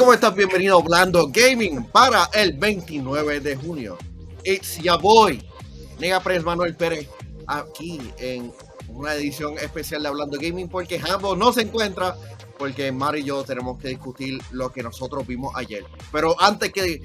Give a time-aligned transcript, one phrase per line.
[0.00, 0.34] ¿cómo estás?
[0.34, 3.98] Bienvenido a Hablando Gaming para el 29 de junio.
[4.44, 5.46] It's your boy,
[5.98, 7.06] Nega Pres Manuel Pérez,
[7.46, 8.50] aquí en
[8.88, 12.16] una edición especial de Hablando Gaming porque Hambo no se encuentra
[12.58, 15.84] porque Mario y yo tenemos que discutir lo que nosotros vimos ayer.
[16.10, 17.02] Pero antes que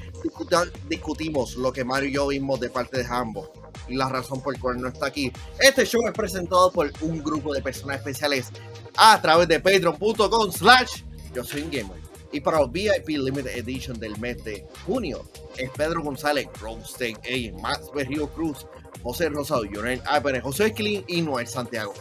[0.88, 3.52] discutimos lo que Mario y yo vimos de parte de Hambo
[3.90, 7.22] y la razón por la cual no está aquí, este show es presentado por un
[7.22, 8.52] grupo de personas especiales
[8.96, 11.04] a través de patreon.com slash
[11.34, 12.05] yo soy un gamer.
[12.36, 15.24] Y para el VIP Limited Edition del mes de junio
[15.56, 18.68] es Pedro González, Rostein A, Max Berrío Cruz,
[19.02, 21.94] José Rosado, Jonel Álvarez, José Esquilín y Noel Santiago.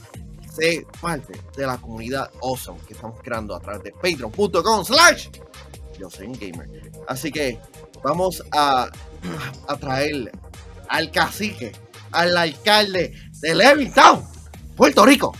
[0.53, 5.29] Sé parte de la comunidad awesome que estamos creando a través de patreon.com slash
[6.01, 6.69] yo soy un gamer.
[7.07, 7.61] Así que
[8.03, 8.91] vamos a,
[9.69, 10.33] a traer
[10.89, 11.71] al cacique,
[12.11, 14.25] al alcalde de Levittown,
[14.75, 15.33] Puerto Rico,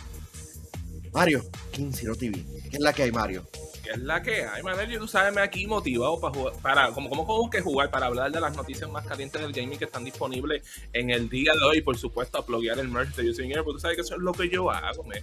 [1.13, 2.45] Mario King TV.
[2.71, 3.45] ¿Qué es la que hay, Mario?
[3.85, 4.99] Que es la que hay, Manuel.
[4.99, 8.41] Tú sabes, me aquí motivado para jugar, para, como, como, que jugar, para hablar de
[8.41, 11.83] las noticias más calientes del gaming que están disponibles en el día de hoy.
[11.83, 14.49] por supuesto, a el merch de Using porque tú sabes que eso es lo que
[14.49, 15.23] yo hago, me.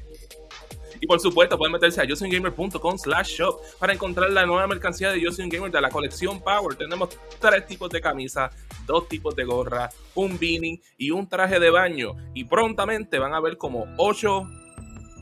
[0.99, 5.27] Y por supuesto, pueden meterse a usinggamer.com slash shop para encontrar la nueva mercancía de
[5.27, 6.75] Using Gamer de la colección Power.
[6.75, 8.53] Tenemos tres tipos de camisas,
[8.85, 12.15] dos tipos de gorra, un beanie y un traje de baño.
[12.35, 14.47] Y prontamente van a ver como ocho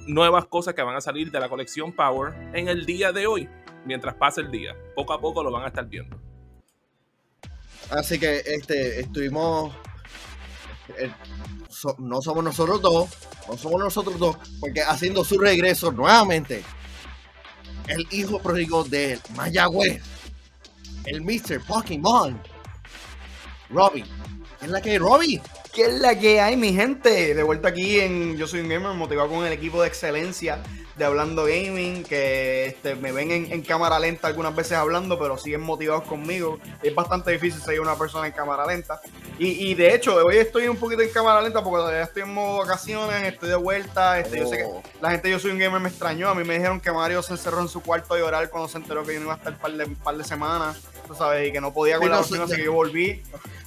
[0.09, 3.49] nuevas cosas que van a salir de la colección Power en el día de hoy,
[3.85, 4.75] mientras pase el día.
[4.95, 6.19] Poco a poco lo van a estar viendo.
[7.91, 9.73] Así que este estuvimos
[10.97, 11.11] eh,
[11.99, 13.09] no somos nosotros dos,
[13.47, 16.63] no somos nosotros dos, porque haciendo su regreso nuevamente,
[17.87, 20.01] el hijo pródigo de Mayagüez,
[21.05, 21.65] el Mr.
[21.65, 22.41] Pokémon,
[23.69, 24.05] Robin.
[24.61, 25.41] es la que Robin?
[25.73, 27.35] ¿Qué es la que hay, mi gente?
[27.35, 30.63] De vuelta aquí en Yo Soy un Gamer, motivado con el equipo de excelencia
[30.97, 35.61] de Hablando Gaming, que este, me ven en, cámara lenta algunas veces hablando, pero siguen
[35.61, 36.59] motivados conmigo.
[36.81, 38.99] Es bastante difícil seguir una persona en cámara lenta.
[39.37, 42.57] Y, de hecho, hoy estoy un poquito en cámara lenta porque todavía estoy en modo
[42.57, 44.19] vacaciones, estoy de vuelta.
[44.19, 44.81] Este, Yo sé que oh.
[45.01, 46.29] la gente de Yo Soy un Gamer me extrañó.
[46.29, 48.79] A mí me dijeron que Mario se encerró en su cuarto a llorar cuando se
[48.79, 51.47] enteró que yo no iba a estar un par de, par de semanas, tú sabes,
[51.47, 53.21] y que no podía con la así que yo volví.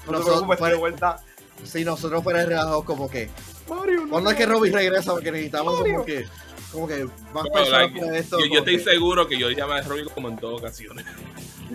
[0.04, 1.22] No, te preocupes, estoy de vuelta
[1.64, 3.28] si nosotros fuera relajados como que
[3.68, 6.26] Mario, cuando es que Robin regresa porque necesitamos como que
[6.72, 10.28] como que más no, esto yo, yo estoy seguro que yo llamé a Robin como
[10.30, 11.04] en dos ocasiones.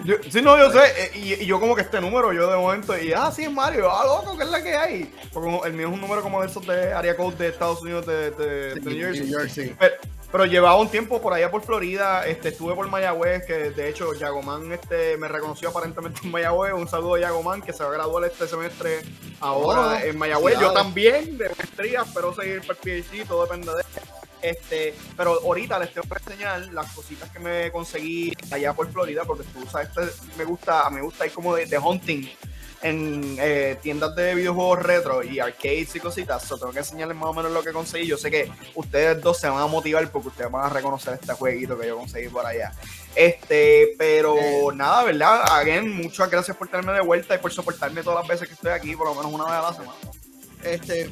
[0.03, 2.98] Yo, sí, no, yo sé, eh, y, yo como que este número, yo de momento,
[2.98, 5.14] y ah, sí, es Mario, ah, loco, ¿qué es la que hay?
[5.34, 8.06] Porque el mío es un número como de esos de área code de Estados Unidos,
[8.06, 9.75] de, de, de New Jersey.
[9.80, 9.96] Pero,
[10.45, 14.71] llevaba un tiempo por allá por Florida, este, estuve por Mayagüez, que de hecho Yagoman
[14.71, 18.23] este, me reconoció aparentemente en Mayagüez, un saludo a Yagoman, que se va a graduar
[18.25, 19.01] este semestre
[19.39, 23.83] ahora en Mayagüez, yo también, de maestría, espero seguir para el PhD, todo depende de
[24.41, 29.23] este, pero ahorita les tengo que enseñar las cositas que me conseguí allá por Florida,
[29.25, 32.27] porque tú sabes, este me gusta, me gusta ir como de, hunting
[32.81, 36.43] en eh, tiendas de videojuegos retro y arcades y cositas.
[36.43, 38.07] So, tengo que enseñarles más o menos lo que conseguí.
[38.07, 41.33] Yo sé que ustedes dos se van a motivar porque ustedes van a reconocer este
[41.33, 42.71] jueguito que yo conseguí por allá.
[43.15, 44.35] Este, pero
[44.73, 45.41] nada, ¿verdad?
[45.51, 48.71] Again, muchas gracias por tenerme de vuelta y por soportarme todas las veces que estoy
[48.71, 49.97] aquí, por lo menos una vez a la semana.
[50.63, 51.09] Este,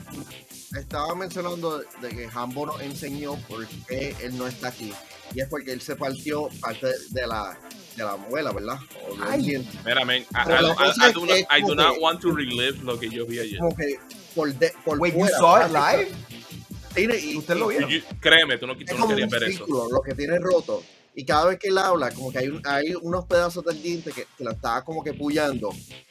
[0.78, 4.94] estaba mencionando de que Hambo nos enseñó por qué él no está aquí.
[5.34, 7.58] Y es porque él se partió parte de la,
[7.96, 8.78] de la abuela, ¿verdad?
[9.22, 13.26] Ay, mira, man, I, do, not, I do not want to relive lo que yo
[13.26, 13.60] vi ayer.
[13.62, 13.96] Okay,
[14.34, 16.12] por, de, por Wait, you saw it live?
[16.98, 17.88] y, ¿Usted lo vio?
[18.20, 19.66] créeme, tú no, tú no querías ver eso.
[19.68, 20.84] Lo que tiene roto
[21.18, 24.26] y cada vez que él habla, como que hay, hay unos pedazos del diente que,
[24.38, 25.70] que, lo estaba como que pullando.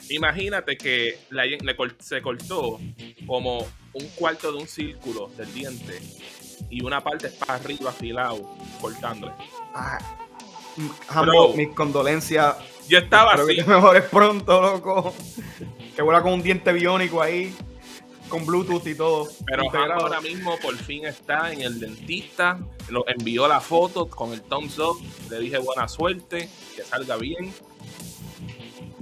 [0.08, 1.58] Imagínate que le,
[2.00, 2.80] se cortó
[3.26, 6.00] como un cuarto de un círculo del diente
[6.70, 9.34] y una parte para arriba afilado, cortándole.
[9.74, 9.98] Ah,
[11.56, 12.56] mis condolencias.
[12.88, 13.56] Yo estaba Espero así.
[13.56, 15.14] Que te mejores pronto, loco.
[15.94, 17.54] Que vuela con un diente biónico ahí
[18.28, 19.28] con Bluetooth y todo.
[19.46, 19.62] Pero
[19.92, 22.58] ahora mismo por fin está en el dentista,
[22.88, 25.00] lo envió la foto con el thumbs up,
[25.30, 27.52] le dije buena suerte, que salga bien.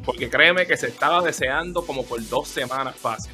[0.05, 3.33] Porque créeme que se estaba deseando como por dos semanas fácil.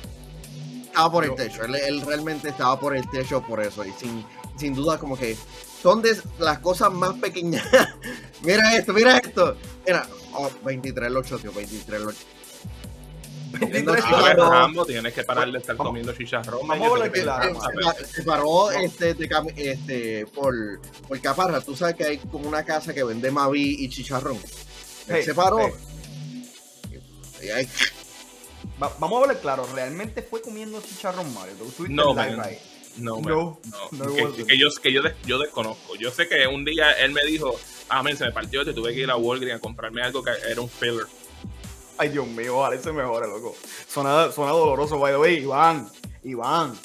[0.85, 4.25] Estaba por el techo, él, realmente estaba por el techo por eso, y sin,
[4.57, 5.37] sin duda como que
[5.83, 7.67] son de las cosas más pequeñas.
[8.43, 9.57] mira esto, mira esto.
[9.87, 12.39] Mira, oh, 23 los 8, 23 los 8
[14.87, 16.61] tienes que parar de estar comiendo chicharrón.
[18.05, 19.17] Se paró este,
[19.57, 20.55] este, por,
[21.07, 21.61] por Caparra.
[21.61, 24.39] Tú sabes que hay como una casa que vende Mavi y chicharrón.
[25.07, 25.71] se paró.
[28.79, 31.55] vamos a verle claro, ¿realmente fue comiendo chicharrón Mario?
[31.89, 32.15] No,
[32.99, 33.59] No, no,
[34.47, 35.95] que, yo, que yo, yo desconozco.
[35.97, 37.59] Yo sé que un día él me dijo,
[37.89, 40.31] ah, men, se me partió, te tuve que ir a Walgreens a comprarme algo que
[40.49, 41.07] era un filler.
[41.97, 43.57] Ay, Dios mío, ojalá se mejore, loco.
[43.89, 45.39] Suena, suena doloroso, by the way.
[45.43, 45.89] Iván,
[46.23, 46.79] Iván,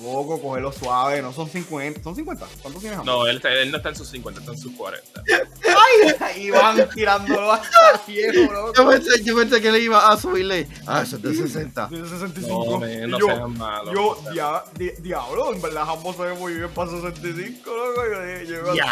[0.00, 2.02] Loco, cógelo suave, no son 50.
[2.02, 2.46] ¿Son 50?
[2.62, 3.04] ¿Cuántos tienes?
[3.04, 5.22] No, él, él, no está en sus 50, está en sus 40.
[5.28, 6.42] ¡Ay!
[6.44, 8.72] Iván tirándolo hasta viejo, loco.
[8.74, 10.66] Yo pensé, yo pensé que le iba a subirle.
[10.86, 11.88] Ah, eso es de 60.
[11.88, 12.80] De 65.
[12.80, 13.94] No, no yo, sean malos.
[13.94, 18.02] Yo, dia, di, diablo, en verdad, ambos se ven muy bien para 65, loco.
[18.48, 18.86] Yo, ya,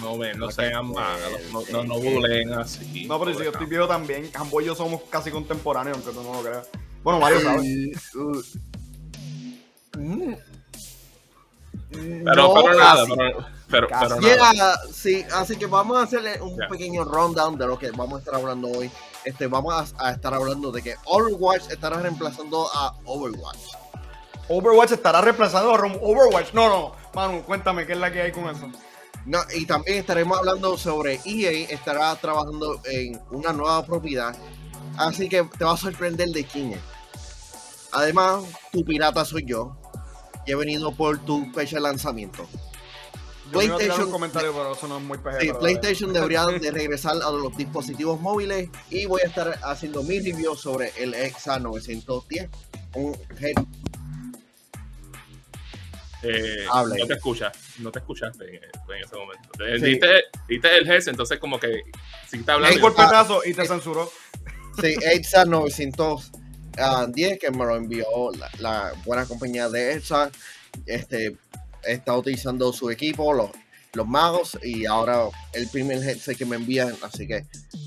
[0.00, 1.40] no, men, no sean malos.
[1.52, 3.06] No, no, no bulen así.
[3.06, 6.22] No, pero si yo estoy viejo también, ambos y yo somos casi contemporáneos, aunque tú
[6.22, 6.68] no lo creas.
[7.02, 7.92] Bueno, Mario sabe.
[9.98, 10.34] Mm.
[11.90, 13.04] Pero, no, nada,
[13.70, 13.88] pero,
[14.92, 18.34] sí, así que vamos a hacerle un pequeño rundown de lo que vamos a estar
[18.34, 18.90] hablando hoy.
[19.24, 23.58] Este, vamos a, estar hablando de que Overwatch estará reemplazando a Overwatch.
[24.48, 26.52] Overwatch estará reemplazando a Overwatch.
[26.52, 28.70] No, no, Manu, cuéntame qué es la que hay con eso.
[29.26, 34.34] No, y también estaremos hablando sobre EA estará trabajando en una nueva propiedad.
[34.96, 36.80] Así que te va a sorprender de quién es.
[37.92, 39.77] Además, tu pirata soy yo
[40.52, 42.48] he venido por tu fecha de lanzamiento.
[43.50, 48.68] PlayStation, pero eso no es muy sí, PlayStation debería de regresar a los dispositivos móviles
[48.90, 52.48] y voy a estar haciendo mi review sobre el EXA 910.
[52.94, 53.16] Un
[56.22, 59.48] eh, no te escuchas, no te escuchaste en, ese momento.
[59.56, 59.84] Sí.
[60.48, 61.82] Diste, el GES, entonces como que
[62.28, 62.86] si está hablando...
[62.86, 64.10] Un pedazo y te censuró.
[64.80, 66.37] Sí, EXA 910
[67.08, 68.06] 10 que me lo envió
[68.58, 70.30] la, buena compañía de ESA.
[70.86, 71.36] Este,
[71.84, 73.50] está utilizando su equipo, los,
[73.94, 76.94] los magos, y ahora el primer headset que me envían.
[77.02, 77.46] Así que,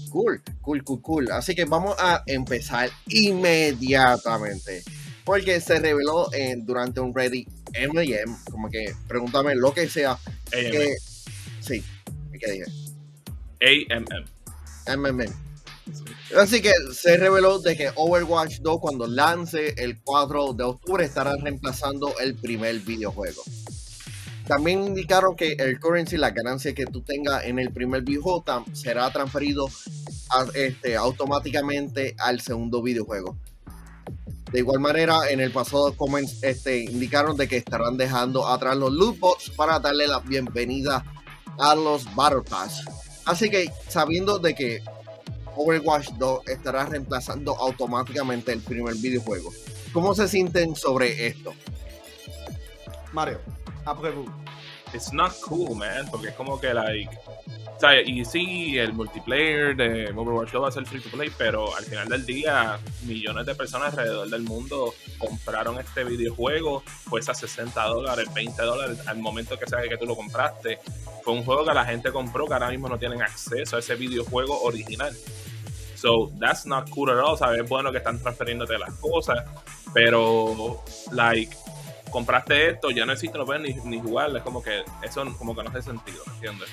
[0.09, 1.31] cool, cool, cool, cool.
[1.31, 4.83] Así que vamos a empezar inmediatamente.
[5.23, 10.17] Porque se reveló durante un Ready MM, como que pregúntame lo que sea.
[10.49, 10.95] Que,
[11.61, 11.83] sí,
[12.39, 12.65] ¿qué dije?
[13.93, 14.25] AMM.
[14.87, 15.50] MMM.
[16.37, 21.35] Así que se reveló de que Overwatch 2 cuando lance el 4 de octubre estará
[21.35, 23.43] reemplazando el primer videojuego.
[24.47, 29.11] También indicaron que el currency, la ganancia que tú tengas en el primer videojuego, será
[29.11, 29.69] transferido
[30.53, 33.37] este, automáticamente al segundo videojuego.
[34.51, 35.95] De igual manera, en el pasado
[36.41, 39.17] este, indicaron de que estarán dejando atrás los loot
[39.55, 41.05] para darle la bienvenida
[41.57, 42.41] a los Battle.
[43.25, 44.83] Así que sabiendo de que
[45.55, 49.51] Overwatch 2 estará reemplazando automáticamente el primer videojuego.
[49.93, 51.53] ¿Cómo se sienten sobre esto?
[53.13, 53.39] Mario,
[53.85, 54.13] après
[54.93, 57.09] It's not cool, man, porque es como que, like,
[57.75, 61.31] o sea, y sí, el multiplayer de Overwatch 2 va a ser free to play,
[61.35, 67.33] pero al final del día, millones de personas alrededor del mundo compraron este videojuego, cuesta
[67.33, 70.79] 60 dólares, 20 dólares al momento que sabes que tú lo compraste.
[71.23, 73.95] Fue un juego que la gente compró que ahora mismo no tienen acceso a ese
[73.95, 75.15] videojuego original.
[75.95, 77.37] So that's not cool at all.
[77.37, 79.43] Sabes, bueno que están transfiriéndote las cosas,
[79.93, 81.55] pero like
[82.11, 84.35] compraste esto, ya no existe, no puedes ni, ni jugar.
[84.35, 86.69] Es como que eso como que no hace sentido, ¿entiendes?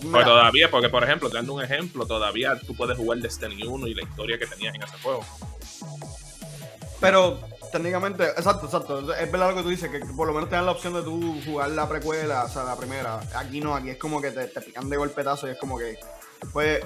[0.00, 3.86] Pero todavía, porque por ejemplo, te dando un ejemplo, todavía tú puedes jugar Destiny 1
[3.86, 5.24] y la historia que tenías en ese juego.
[7.00, 7.38] Pero
[7.72, 9.14] técnicamente, exacto, exacto.
[9.14, 11.02] Es verdad lo que tú dices, que por lo menos te dan la opción de
[11.02, 13.20] tú jugar la precuela, o sea, la primera.
[13.34, 15.98] Aquí no, aquí es como que te, te pican de golpetazo y es como que,
[16.52, 16.84] pues,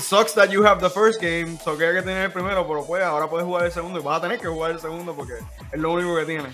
[0.00, 2.84] sucks that you have the first game, so que hay que tener el primero, pero
[2.86, 5.34] pues ahora puedes jugar el segundo y vas a tener que jugar el segundo porque
[5.72, 6.48] es lo único que tiene.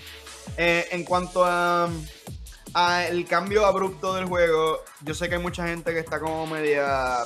[0.57, 1.89] Eh, en cuanto a,
[2.73, 6.47] a, el cambio abrupto del juego, yo sé que hay mucha gente que está como
[6.47, 7.23] media...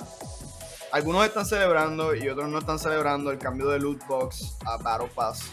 [0.91, 5.09] Algunos están celebrando y otros no están celebrando el cambio de loot box a Battle
[5.13, 5.51] Pass.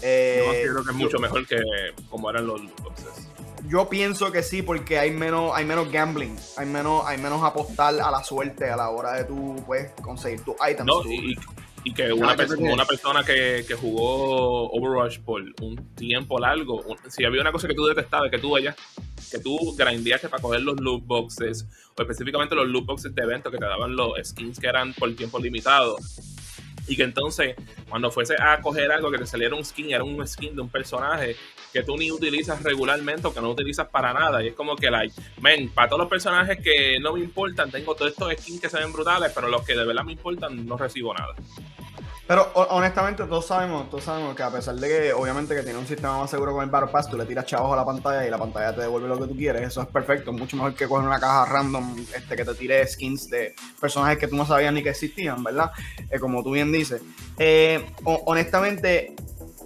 [0.00, 1.58] Eh, yo creo que es mucho mejor que
[2.08, 3.31] como eran los loot boxes.
[3.68, 7.94] Yo pienso que sí, porque hay menos, hay menos gambling, hay menos, hay menos apostar
[8.00, 10.86] a la suerte a la hora de tú pues, conseguir tus items.
[10.86, 11.36] No, y,
[11.94, 17.40] que una, persona, una persona que, que, jugó Overwatch por un tiempo largo, si había
[17.40, 18.76] una cosa que tú detestabas, que tú allá,
[19.30, 21.66] que tú grindeaste para coger los loot boxes,
[21.96, 25.12] o específicamente los loot boxes de evento que te daban los skins que eran por
[25.16, 25.96] tiempo limitado,
[26.86, 27.54] y que entonces
[27.88, 30.68] cuando fuese a coger algo que te saliera un skin, era un skin de un
[30.68, 31.36] personaje
[31.72, 34.42] que tú ni utilizas regularmente o que no utilizas para nada.
[34.42, 37.94] Y es como que, like, men, para todos los personajes que no me importan, tengo
[37.94, 40.76] todos estos skins que se ven brutales, pero los que de verdad me importan, no
[40.76, 41.34] recibo nada.
[42.26, 45.86] Pero honestamente todos sabemos, todos sabemos que a pesar de que obviamente que tiene un
[45.86, 48.30] sistema más seguro con el Battle Pass, tú le tiras chavos a la pantalla y
[48.30, 51.06] la pantalla te devuelve lo que tú quieres, eso es perfecto, mucho mejor que coger
[51.06, 54.82] una caja random este, que te tire skins de personajes que tú no sabías ni
[54.82, 55.72] que existían, ¿verdad?
[56.10, 57.02] Eh, como tú bien dices.
[57.38, 59.16] Eh, honestamente,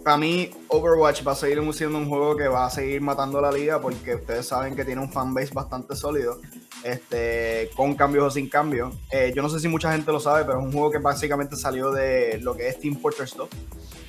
[0.06, 3.50] para mí Overwatch va a seguir siendo un juego que va a seguir matando la
[3.50, 6.40] liga porque ustedes saben que tiene un fanbase bastante sólido,
[6.82, 8.94] este, con cambios o sin cambios.
[9.10, 11.56] Eh, yo no sé si mucha gente lo sabe, pero es un juego que básicamente
[11.56, 13.48] salió de lo que es Team Fortress 2.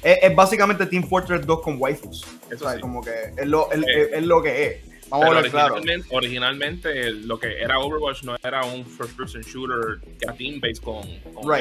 [0.03, 2.25] Es, básicamente Team Fortress 2 con waifus.
[2.49, 4.96] Eso es como que es lo, eh, es lo que es.
[5.09, 5.75] Vamos a ver, claro.
[6.11, 10.83] Originalmente lo que era Overwatch no era un first person shooter que a team based
[10.83, 11.53] con, con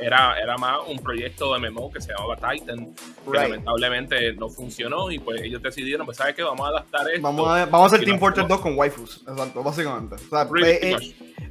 [0.00, 5.10] Era, era más un proyecto de MMO que se llamaba Titan, que lamentablemente no funcionó
[5.10, 7.22] y pues ellos decidieron, pues sabes qué, vamos a adaptar esto.
[7.22, 10.16] Vamos a, vamos a hacer Team Fortress 2 con waifus, exacto, básicamente.
[10.62, 10.96] Eh,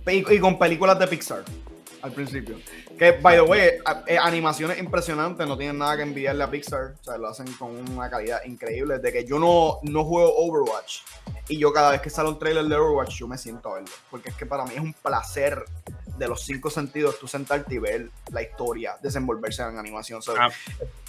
[0.05, 1.43] eh, y, con películas de Pixar
[2.01, 2.57] al principio.
[2.97, 3.69] Que, by the way,
[4.07, 6.93] eh, animaciones impresionantes, no tienen nada que enviarle a Pixar.
[6.99, 8.99] O sea, lo hacen con una calidad increíble.
[8.99, 10.99] De que yo no, no juego Overwatch.
[11.47, 13.93] Y yo cada vez que sale un trailer de Overwatch, yo me siento a verlo.
[14.09, 15.63] Porque es que para mí es un placer
[16.17, 20.21] de los cinco sentidos tú sentarte y ver la historia desenvolverse en animación.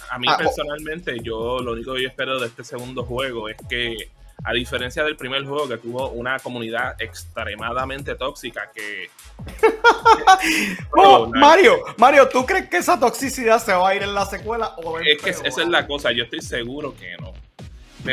[0.09, 3.57] a, mí ah, personalmente, yo lo único que yo espero de este segundo juego es
[3.69, 4.09] que
[4.43, 9.09] a diferencia del primer juego que tuvo una comunidad extremadamente tóxica que...
[10.97, 14.73] oh, Mario, Mario, ¿tú crees que esa toxicidad se va a ir en la secuela?
[14.83, 17.33] O es que esa es la cosa, yo estoy seguro que no.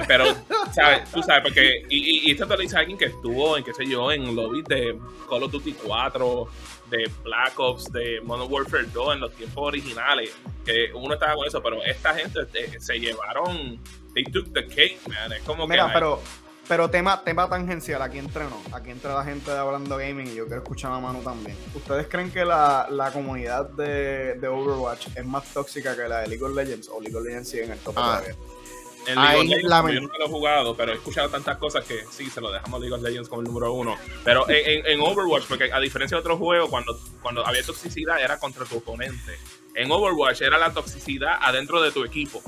[0.07, 0.25] Pero,
[0.73, 1.11] ¿sabes?
[1.11, 1.85] Tú sabes, porque.
[1.89, 4.65] Y, y esto te lo dice alguien que estuvo en, qué sé yo, en lobbies
[4.67, 4.97] de
[5.29, 6.49] Call of Duty 4,
[6.91, 10.33] de Black Ops, de Modern Warfare 2 en los tiempos originales.
[10.65, 13.81] Que uno estaba con eso, pero esta gente eh, se llevaron
[14.15, 15.33] they took the cake, man.
[15.33, 16.21] Es como Mira, pero,
[16.69, 20.35] pero tema, tema tangencial, aquí entre no, aquí entre la gente de Hablando Gaming y
[20.35, 21.57] yo quiero escuchar a Manu también.
[21.75, 26.29] ¿Ustedes creen que la, la comunidad de, de, Overwatch es más tóxica que la de
[26.29, 28.21] League of Legends o League of Legends sigue en el top ah.
[28.21, 28.37] todavía?
[29.07, 32.05] En League of Legends, yo nunca lo he jugado, pero he escuchado tantas cosas que
[32.11, 33.97] sí, se lo dejamos a League of Legends como el número uno.
[34.25, 38.39] Pero en, en, Overwatch, porque a diferencia de otros juegos, cuando, cuando había toxicidad era
[38.39, 39.39] contra tu oponente.
[39.75, 42.43] En Overwatch era la toxicidad adentro de tu equipo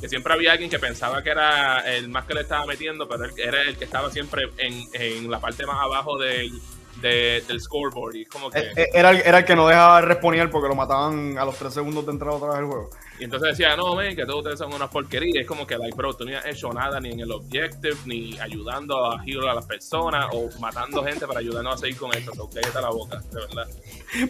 [0.00, 3.24] que siempre había alguien que pensaba que era el más que le estaba metiendo, pero
[3.36, 6.52] era el que estaba siempre en, en la parte más abajo del,
[7.00, 8.16] del scoreboard.
[8.16, 8.58] Y como que...
[8.58, 11.56] Eh, eh, era, el, era el que no dejaba responder porque lo mataban a los
[11.56, 12.90] 3 segundos de entrar otra vez al juego.
[13.18, 15.40] Y entonces decía, no, men, que todos ustedes son una porquería.
[15.40, 18.38] Es como que, like, bro, tú no has hecho nada ni en el objective, ni
[18.38, 22.34] ayudando a heal a las personas, o matando gente para ayudarnos a seguir con esto.
[22.34, 23.66] So, cállate la boca, de verdad.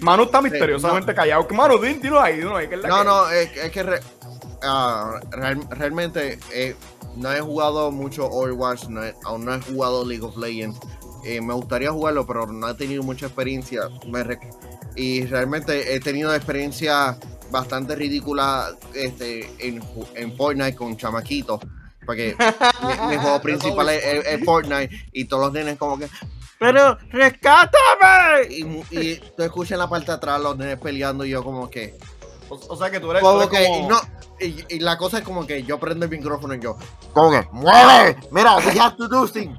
[0.00, 1.46] Manu está misteriosamente callado.
[1.50, 2.68] Manu, dilo ahí, dilo ahí.
[2.86, 4.00] no, no, es, que
[4.62, 5.20] Ah,
[5.70, 6.74] realmente eh,
[7.16, 10.78] no he jugado mucho Overwatch, no aún no he jugado League of Legends.
[11.26, 13.82] Eh, me gustaría jugarlo, pero no he tenido mucha experiencia.
[14.94, 17.16] y realmente he tenido experiencias
[17.50, 19.82] bastante ridículas este, en,
[20.14, 21.60] en Fortnite con chamaquitos.
[22.06, 22.36] Porque
[23.08, 26.08] mi, juego principal es, Fortnite y todos los nenes como que
[26.58, 31.30] pero rescátame y, y tú escuchas en la parte de atrás los nenes peleando y
[31.30, 31.98] yo como que
[32.48, 34.00] o, sea que tú eres, como que, no,
[34.38, 36.76] y, la cosa es como que yo prendo el micrófono y yo,
[37.12, 39.58] como que, mueve, mira, we have to do things.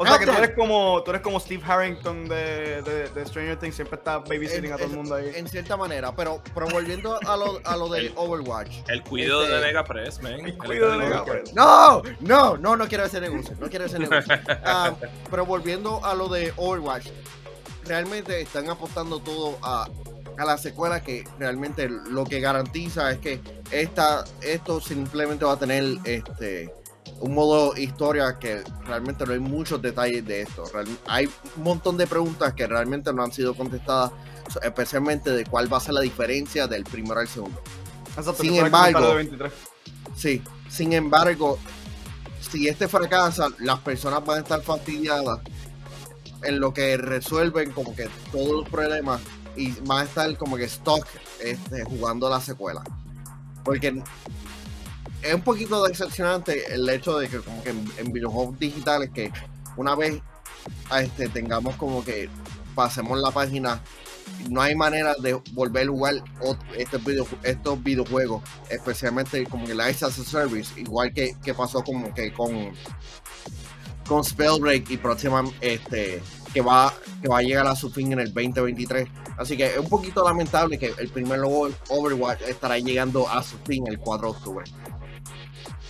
[0.00, 3.74] O sea que tú eres como, tú eres como Steve Harrington de, de, Stranger Things,
[3.74, 5.30] siempre está babysitting a todo el mundo ahí.
[5.34, 8.78] En cierta manera, pero, pero volviendo a lo, a lo de Overwatch.
[8.88, 10.40] El cuidado de Nega este, Press, man.
[10.40, 11.52] El cuidado de Nega Press.
[11.52, 14.34] No, no, no, no quiero ese negocio, no quiero ese negocio.
[14.64, 14.94] Ah,
[15.30, 17.08] pero volviendo a lo de Overwatch,
[17.84, 19.86] realmente están apostando todo a
[20.38, 23.40] a la secuela que realmente lo que garantiza es que
[23.70, 26.72] esta, esto simplemente va a tener este
[27.20, 30.64] un modo historia que realmente no hay muchos detalles de esto.
[31.06, 34.12] hay un montón de preguntas que realmente no han sido contestadas,
[34.62, 37.60] especialmente de cuál va a ser la diferencia del primero al segundo.
[38.38, 39.16] sin embargo,
[40.16, 41.58] sí, sin embargo,
[42.40, 45.40] si este fracasa, las personas van a estar fastidiadas
[46.42, 49.20] en lo que resuelven como que todos los problemas
[49.56, 51.06] y van a estar como que stock
[51.40, 52.82] este, jugando la secuela.
[53.62, 54.02] Porque
[55.22, 59.32] es un poquito decepcionante el hecho de que como que en, videojuegos digitales que
[59.76, 60.20] una vez
[60.98, 62.28] este, tengamos como que
[62.74, 63.80] pasemos la página
[64.48, 66.14] no hay manera de volver a jugar
[66.76, 67.02] estos,
[67.42, 72.32] estos videojuegos, especialmente como que la as a Service, igual que, que pasó como que
[72.32, 72.70] con,
[74.06, 76.22] con Spellbreak y próxima este,
[76.54, 79.08] que va, que va a llegar a su fin en el 2023.
[79.36, 83.58] Así que es un poquito lamentable que el primer logo Overwatch estará llegando a su
[83.58, 84.64] fin el 4 de octubre.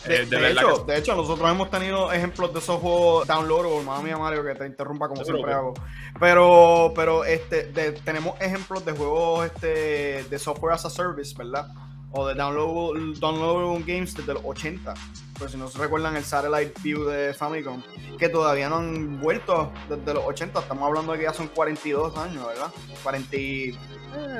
[0.07, 4.17] De, hecho, de hecho, nosotros hemos tenido ejemplos de esos juegos download o mamá mía
[4.17, 5.75] Mario que te interrumpa como siempre hago.
[6.19, 7.65] Pero, pero este,
[8.05, 11.67] tenemos ejemplos de juegos este, de software as a service, ¿verdad?
[12.13, 14.95] O de download, download games desde los 80.
[15.39, 17.83] Pero si no se recuerdan el Satellite View de Famicom,
[18.19, 20.61] que todavía no han vuelto desde los 80.
[20.61, 22.71] Estamos hablando de que ya son 42 años, ¿verdad?
[23.03, 23.29] 40,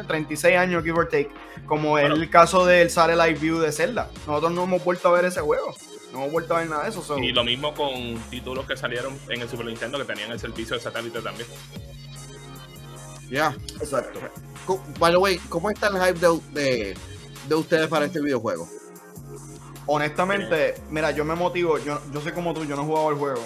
[0.07, 1.31] 36 eh, años, give or take.
[1.67, 4.11] Como es el caso del Satellite View de Zelda.
[4.27, 5.75] Nosotros no hemos vuelto a ver ese juego.
[6.13, 7.19] No hemos vuelto a ver nada de eso.
[7.19, 10.77] Y lo mismo con títulos que salieron en el Super Nintendo que tenían el servicio
[10.77, 11.47] de satélite también.
[13.31, 14.21] Ya, exacto.
[14.99, 16.97] By the way, ¿cómo está el hype de, de,
[17.55, 18.69] ustedes para este videojuego?
[19.87, 23.17] Honestamente, mira, yo me motivo, yo, yo soy como tú, yo no he jugado el
[23.17, 23.41] juego,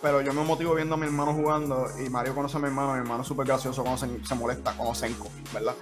[0.00, 2.92] pero yo me motivo viendo a mi hermano jugando y Mario conoce a mi hermano,
[2.94, 5.74] mi hermano es súper gracioso cuando se, molesta, como Senko, ¿verdad?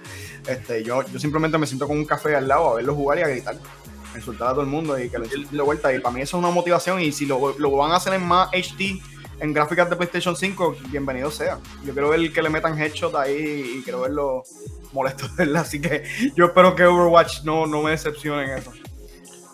[0.45, 3.21] Este, yo, yo simplemente me siento con un café al lado a verlo jugar y
[3.21, 3.55] a gritar,
[4.13, 6.37] a insultar a todo el mundo y que le de vuelta y para mí eso
[6.37, 8.99] es una motivación y si lo, lo van a hacer en más HD
[9.39, 11.59] en gráficas de PlayStation 5, bienvenido sea.
[11.85, 14.43] Yo quiero ver que le metan headshot ahí y quiero verlo
[14.91, 15.61] molesto, ¿verdad?
[15.61, 16.03] Así que
[16.35, 18.71] yo espero que Overwatch no, no me decepcione en eso.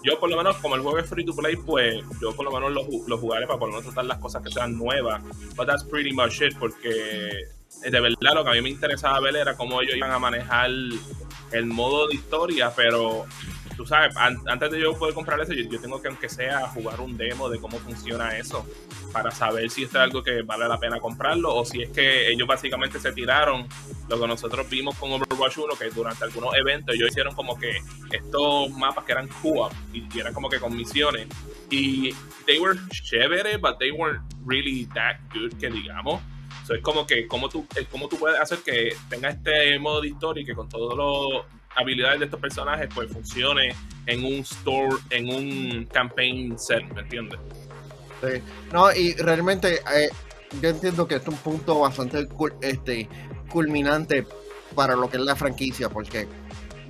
[0.04, 2.52] Yo, por lo menos, como el juego es free to play, pues yo por lo
[2.52, 2.72] menos
[3.08, 5.24] lo, jugaré para por lo menos tratar las cosas que sean nuevas.
[5.56, 7.30] But that's pretty much it, porque
[7.84, 10.20] eh, de verdad lo que a mí me interesaba ver era cómo ellos iban a
[10.20, 10.70] manejar
[11.52, 13.26] el modo de historia, pero
[13.76, 17.18] tú sabes, antes de yo poder comprar eso, yo, tengo que, aunque sea, jugar un
[17.18, 18.66] demo de cómo funciona eso,
[19.12, 22.32] para saber si esto es algo que vale la pena comprarlo o si es que
[22.32, 23.68] ellos básicamente se tiraron
[24.10, 27.78] lo que nosotros vimos con Overwatch 1, que durante algunos eventos ellos hicieron como que
[28.12, 31.28] estos mapas que eran co y eran como que con misiones.
[31.70, 32.14] Y
[32.46, 36.22] they were chévere, but they weren't really that good, que digamos.
[36.66, 40.10] So es como que, ¿cómo tú, cómo tú puedes hacer que tenga este modo de
[40.10, 44.98] historia y que con todos los habilidades de estos personajes pues funcione en un store,
[45.10, 47.40] en un campaign set, ¿me entiendes?
[48.22, 48.42] Sí.
[48.72, 50.10] No, y realmente eh,
[50.62, 52.28] yo entiendo que es un punto bastante
[52.62, 53.10] este,
[53.50, 54.26] culminante
[54.74, 56.28] para lo que es la franquicia, porque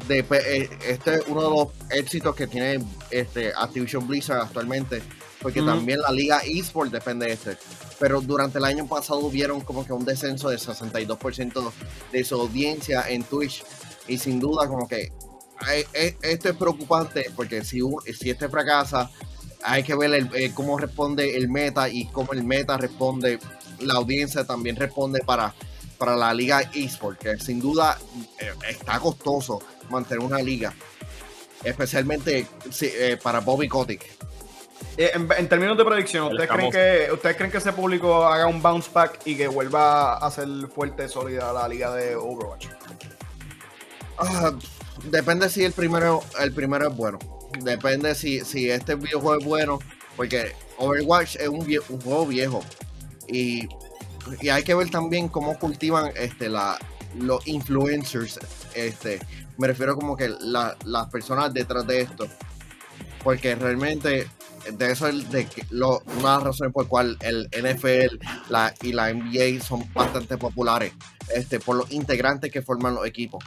[0.07, 5.01] de, eh, este es uno de los éxitos que tiene este Activision Blizzard actualmente,
[5.41, 7.57] porque también la liga eSport depende de este.
[7.99, 11.71] Pero durante el año pasado vieron como que un descenso de 62%
[12.11, 13.63] de su audiencia en Twitch
[14.07, 15.11] y sin duda, como que
[16.21, 17.79] esto es preocupante porque si,
[18.17, 19.09] si este fracasa,
[19.63, 23.39] hay que ver el, eh, cómo responde el meta y cómo el meta responde,
[23.79, 25.53] la audiencia también responde para,
[25.97, 27.97] para la liga eSport, que sin duda
[28.39, 30.73] eh, está costoso mantener una liga,
[31.63, 32.47] especialmente
[32.81, 34.05] eh, para Bobby Kotick.
[34.97, 38.89] En, términos de predicción, ¿ustedes creen, que, ¿ustedes creen que ese público haga un bounce
[38.93, 42.67] back y que vuelva a ser fuerte, sólida la liga de Overwatch?
[44.17, 44.53] Ah,
[45.09, 47.19] depende si el primero, el primero es bueno.
[47.61, 49.79] Depende si, si este videojuego es bueno.
[50.15, 52.63] Porque Overwatch es un, un juego viejo.
[53.27, 53.67] Y,
[54.49, 56.79] hay que ver también cómo cultivan este, la,
[57.15, 58.39] los influencers.
[58.73, 59.19] Este,
[59.57, 62.27] me refiero como que las personas detrás de esto.
[63.23, 64.27] Porque realmente
[64.71, 68.17] de eso es de lo, una de las razones por cual el NFL
[68.49, 70.93] la, y la NBA son bastante populares.
[71.33, 73.43] Este, por los integrantes que forman los equipos.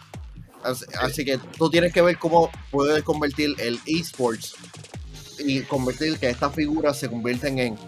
[0.62, 4.54] Así, que tú tienes que ver cómo puedes convertir el esports
[5.38, 7.78] y convertir que estas figuras se convierten en,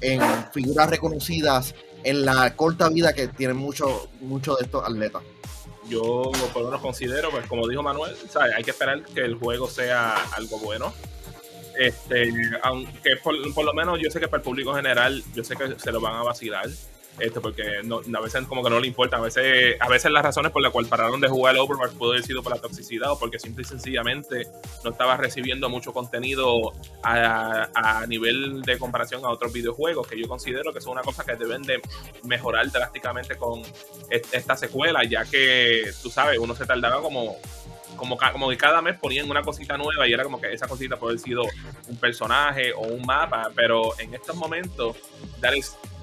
[0.00, 0.20] en
[0.52, 5.22] figuras reconocidas en la corta vida que tienen muchos mucho de estos atletas.
[5.88, 8.14] Yo por lo menos considero, pues como dijo Manuel,
[8.54, 10.92] hay que esperar que el juego sea algo bueno.
[11.78, 15.54] Este, aunque por, por, lo menos yo sé que para el público general, yo sé
[15.56, 16.68] que se lo van a vacilar
[17.20, 20.22] esto porque no, a veces como que no le importa, a veces, a veces las
[20.22, 23.12] razones por las cuales pararon de jugar el Overwatch pudo haber sido por la toxicidad
[23.12, 24.46] o porque simple y sencillamente
[24.84, 30.28] no estaba recibiendo mucho contenido a, a nivel de comparación a otros videojuegos, que yo
[30.28, 31.80] considero que son una cosa que deben de
[32.24, 33.62] mejorar drásticamente con
[34.10, 37.36] esta secuela, ya que, tú sabes, uno se tardaba como
[37.96, 40.96] como, como que cada mes ponían una cosita nueva y era como que esa cosita
[40.96, 41.42] puede haber sido
[41.88, 44.96] un personaje o un mapa, pero en estos momentos,
[45.40, 45.54] dar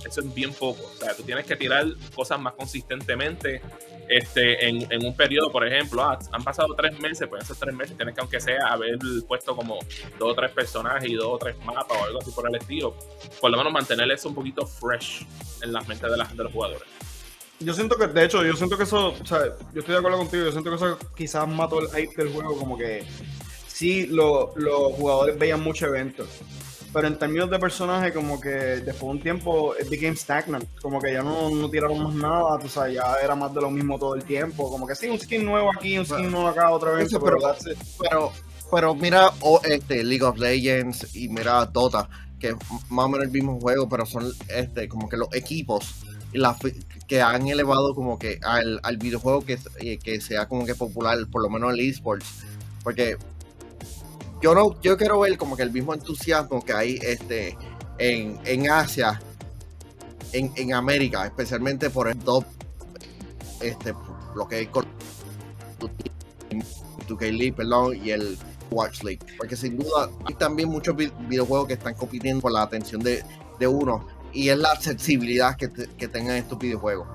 [0.06, 0.84] eso es bien poco.
[0.84, 3.62] O sea, tú tienes que tirar cosas más consistentemente
[4.08, 7.74] este, en, en un periodo, por ejemplo, ah, han pasado tres meses, pues esos tres
[7.74, 9.80] meses tienes que, aunque sea, haber puesto como
[10.20, 12.96] dos o tres personajes y dos o tres mapas o algo así por el estilo.
[13.42, 15.26] Por lo menos mantener eso un poquito fresh
[15.62, 16.88] en las mentes de, de los jugadores.
[17.60, 20.18] Yo siento que, de hecho, yo siento que eso, o sea, yo estoy de acuerdo
[20.18, 23.06] contigo, yo siento que eso quizás mató el hype del juego, como que
[23.66, 24.50] sí, los
[24.96, 26.28] jugadores veían muchos eventos,
[26.96, 30.64] pero en términos de personaje, como que después de un tiempo, it became stagnant.
[30.82, 33.70] Como que ya no, no tiraron más nada, o sea, ya era más de lo
[33.70, 34.72] mismo todo el tiempo.
[34.72, 37.12] Como que sí, un skin nuevo aquí, un skin nuevo acá, otra vez.
[37.12, 37.38] pero,
[38.00, 38.32] pero,
[38.72, 39.30] pero, mira
[39.66, 42.08] este, League of Legends y mira Dota,
[42.40, 42.56] que
[42.90, 45.96] más o menos el mismo juego, pero son este, como que los equipos
[47.10, 51.18] que han elevado como que al, al videojuego que, eh, que sea como que popular,
[51.30, 52.46] por lo menos el esports.
[52.86, 53.18] Porque
[54.42, 57.58] yo no, yo quiero ver como que el mismo entusiasmo que hay este
[57.98, 59.22] en, en Asia,
[60.32, 62.46] en, en América, especialmente por el top,
[63.62, 63.94] este,
[64.36, 64.86] lo que es con
[67.08, 68.38] 2K League, perdón, y el
[68.72, 69.20] Watch League.
[69.38, 73.24] Porque sin duda hay también muchos videojuegos que están compitiendo por la atención de,
[73.60, 77.08] de uno y es la accesibilidad que, que tengan estos videojuegos.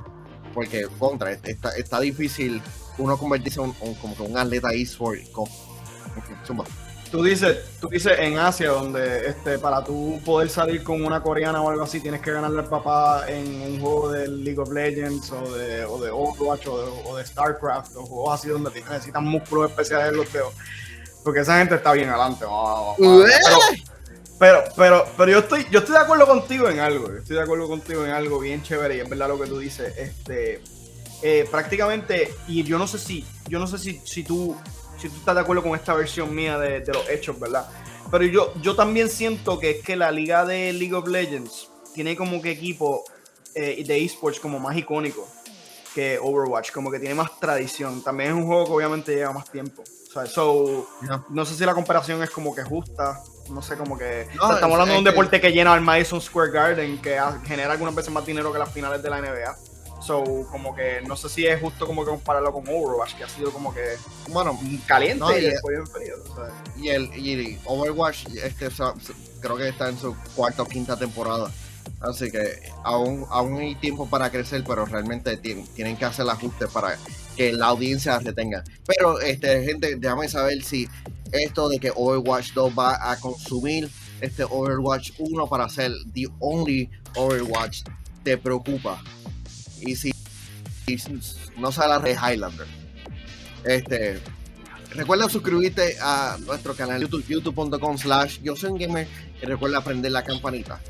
[0.54, 2.62] Porque contra, está, está difícil
[2.98, 5.20] uno convertirse en un, como un atleta eSport.
[7.10, 11.60] Tú dices, tú dices en Asia, donde este, para tú poder salir con una coreana
[11.60, 15.32] o algo así, tienes que ganarle al papá en un juego de League of Legends
[15.32, 20.10] o de, o de Overwatch o de, StarCraft o juegos así donde necesitan músculos especiales
[20.10, 20.54] en los dedos.
[21.24, 22.46] Porque esa gente está bien adelante.
[24.38, 27.10] pero, pero, pero, yo estoy, yo estoy de acuerdo contigo en algo.
[27.12, 29.92] Estoy de acuerdo contigo en algo bien chévere y es verdad lo que tú dices.
[29.98, 30.62] Este,
[31.22, 34.56] eh, prácticamente, y yo no sé si, yo no sé si, si tú,
[35.00, 37.68] si tú estás de acuerdo con esta versión mía de, los hechos, ¿verdad?
[38.10, 42.16] Pero yo, yo también siento que es que la liga de League of Legends tiene
[42.16, 43.04] como que equipo
[43.54, 45.26] eh, de esports como más icónico
[45.94, 48.02] que Overwatch, como que tiene más tradición.
[48.02, 49.82] También es un juego que obviamente lleva más tiempo.
[50.26, 50.88] so,
[51.30, 53.20] no sé si la comparación es como que justa.
[53.50, 54.22] No sé, como que.
[54.22, 58.12] estamos hablando de un deporte que llena al Madison Square Garden, que genera algunas veces
[58.12, 59.69] más dinero que las finales de la NBA.
[60.00, 63.28] So, como que no sé si es justo como que compararlo con Overwatch, que ha
[63.28, 63.96] sido como que
[64.30, 66.14] bueno, caliente y, después en frío.
[66.76, 68.68] Y el y Overwatch este,
[69.40, 71.50] creo que está en su cuarta o quinta temporada.
[72.00, 76.66] Así que aún, aún hay tiempo para crecer, pero realmente tienen, que hacer el ajuste
[76.66, 76.96] para
[77.36, 78.64] que la audiencia retenga.
[78.86, 80.88] Pero, este, gente, déjame saber si
[81.32, 86.90] esto de que Overwatch 2 va a consumir este Overwatch 1 para ser the only
[87.16, 87.82] Overwatch
[88.24, 89.02] te preocupa.
[89.80, 90.12] Y si,
[91.56, 92.66] no sale la red Highlander.
[93.64, 94.20] Este,
[94.90, 99.06] recuerda suscribirte a nuestro canal YouTube, youtube.com slash yo gamer
[99.40, 100.80] y recuerda prender la campanita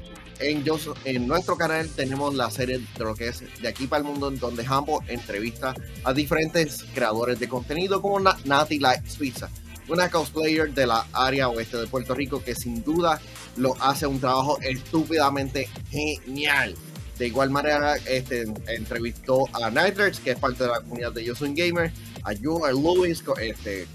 [0.41, 0.65] en,
[1.05, 4.29] en nuestro canal tenemos la serie de lo que es De aquí para el mundo,
[4.29, 5.75] en donde Hambo entrevista
[6.05, 9.51] a diferentes creadores de contenido como Nati Light Pizza,
[9.89, 13.21] una cosplayer de la área oeste de Puerto Rico que sin duda
[13.57, 16.75] lo hace un trabajo estúpidamente genial.
[17.21, 21.35] De igual manera, este, entrevistó a Nighters, que es parte de la comunidad de Yo
[21.35, 23.87] Soy Gamer, a Joe Lewis, este,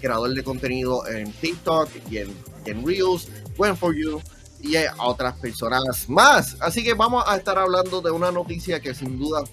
[0.00, 4.20] creador de contenido en TikTok y en, en Reels, When For You,
[4.60, 6.56] y a otras personas más.
[6.58, 9.44] Así que vamos a estar hablando de una noticia que sin duda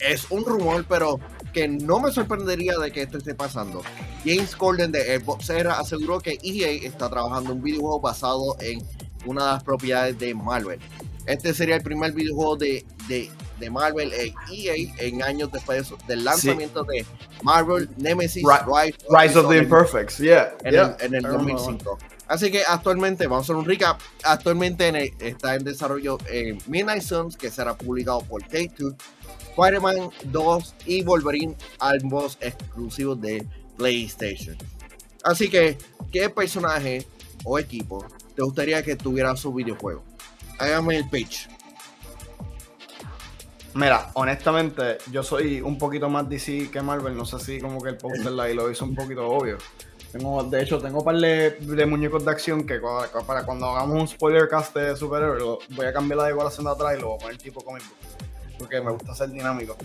[0.00, 1.18] es un rumor, pero
[1.54, 3.80] que no me sorprendería de que esto esté pasando.
[4.22, 8.82] James Corden de Xbox Era aseguró que EA está trabajando un videojuego basado en
[9.24, 10.78] una de las propiedades de Marvel.
[11.26, 16.24] Este sería el primer videojuego de, de, de Marvel en EA en años después del
[16.24, 17.06] lanzamiento de
[17.42, 21.98] Marvel Nemesis Rise, of the Imperfects, yeah, en, El, en el 2005.
[22.26, 24.00] Así que actualmente, vamos a hacer un recap.
[24.22, 28.96] Actualmente está en desarrollo eh, Midnight Suns, que será publicado por Take-Two,
[29.50, 34.56] Spider-Man 2 y Wolverine, ambos exclusivos de PlayStation.
[35.22, 35.78] Así que,
[36.12, 37.06] ¿qué personaje
[37.44, 40.02] o equipo te gustaría que tuviera su videojuego?
[40.64, 41.46] Hágame el pitch.
[43.74, 47.14] Mira, honestamente, yo soy un poquito más DC que Marvel.
[47.14, 49.58] No sé si como que el poster ahí lo hizo un poquito obvio.
[50.10, 52.80] Tengo, de hecho, tengo un par de, muñecos de acción que
[53.26, 56.96] para cuando hagamos un spoiler cast de superhéroes, voy a cambiar la decoración de atrás
[56.96, 57.82] y lo voy a poner tipo comic
[58.58, 59.76] Porque me gusta ser dinámico.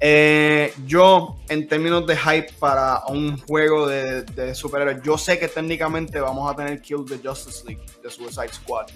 [0.00, 5.48] Eh, yo, en términos de hype para un juego de, de, superhéroes, yo sé que
[5.48, 8.86] técnicamente vamos a tener Kill the Justice League de Suicide Squad.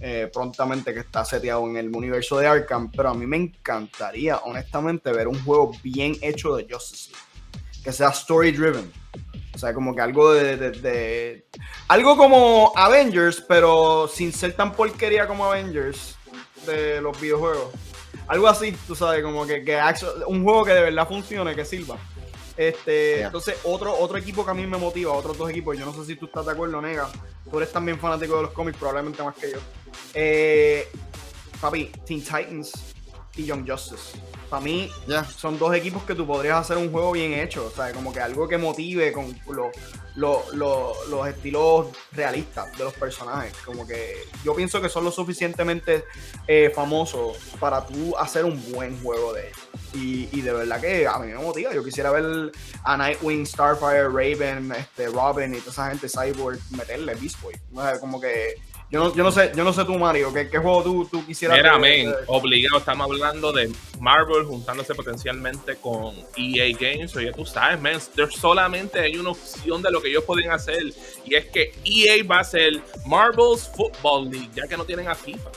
[0.00, 4.36] Eh, prontamente que está seteado en el universo de Arkham, pero a mí me encantaría,
[4.38, 8.92] honestamente, ver un juego bien hecho de Justice League, que sea story driven,
[9.58, 11.44] o sea, como que algo de,
[11.88, 16.16] Algo como Avengers, pero sin ser tan porquería como Avengers
[16.64, 17.74] de los videojuegos.
[18.28, 19.64] Algo así, tú sabes, como que,
[20.28, 21.98] un juego que de verdad funcione, que sirva.
[22.58, 25.94] Este, entonces, otro, otro equipo que a mí me motiva, otros dos equipos, yo no
[25.94, 27.08] sé si tú estás de acuerdo, Nega.
[27.48, 29.58] Tú eres también fanático de los cómics, probablemente más que yo.
[30.12, 30.88] Eh,
[31.60, 32.72] papi, Teen Titans
[33.38, 34.18] y Young Justice.
[34.50, 34.90] Para mí
[35.36, 38.20] son dos equipos que tú podrías hacer un juego bien hecho, o sea, como que
[38.20, 39.38] algo que motive con
[40.16, 46.04] los estilos realistas de los personajes, como que yo pienso que son lo suficientemente
[46.46, 49.68] eh, famosos para tú hacer un buen juego de ellos.
[49.94, 52.52] Y, de verdad que a mí me motiva, yo quisiera ver
[52.84, 57.54] a Nightwing, Starfire, Raven, este, Robin y toda esa gente, Cyborg, meterle Beast Boy,
[58.00, 58.54] como que
[58.90, 61.26] Yo no, yo no sé, yo no sé tú, Mario, ¿qué, qué juego tú, tú
[61.26, 62.06] quisieras Mira, ver?
[62.06, 63.70] men, obligado, estamos hablando de
[64.00, 69.32] Marvel juntándose potencialmente con EA Games, o ya tú sabes, men, there solamente hay una
[69.32, 70.82] opción de lo que ellos pueden hacer,
[71.26, 75.14] y es que EA va a ser Marvel's Football League, ya que no tienen a
[75.14, 75.50] FIFA.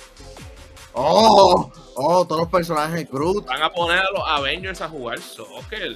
[0.93, 3.45] Oh, oh, todos los personajes Groot.
[3.45, 5.95] Van a poner a los Avengers a jugar soccer,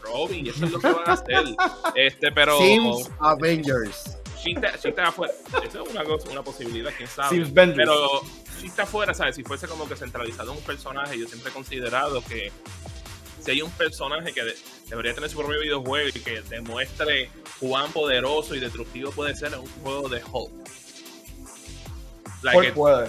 [0.00, 1.44] Robin, eso es lo que van a hacer.
[1.94, 4.19] Este, pero Sims Avengers.
[4.42, 5.32] Si está, afuera,
[5.64, 7.36] eso es una, cosa- una posibilidad, quién sabe.
[7.76, 8.20] Pero
[8.60, 9.36] si está afuera, ¿sabes?
[9.36, 12.50] Si fuese como que centralizado un personaje, yo siempre he considerado que
[13.40, 14.56] si hay un personaje que de-
[14.88, 19.60] debería tener su propio videojuego y que demuestre cuán poderoso y destructivo puede ser en
[19.60, 20.52] un juego de Hulk.
[22.42, 23.08] Like, Hulk it- puede.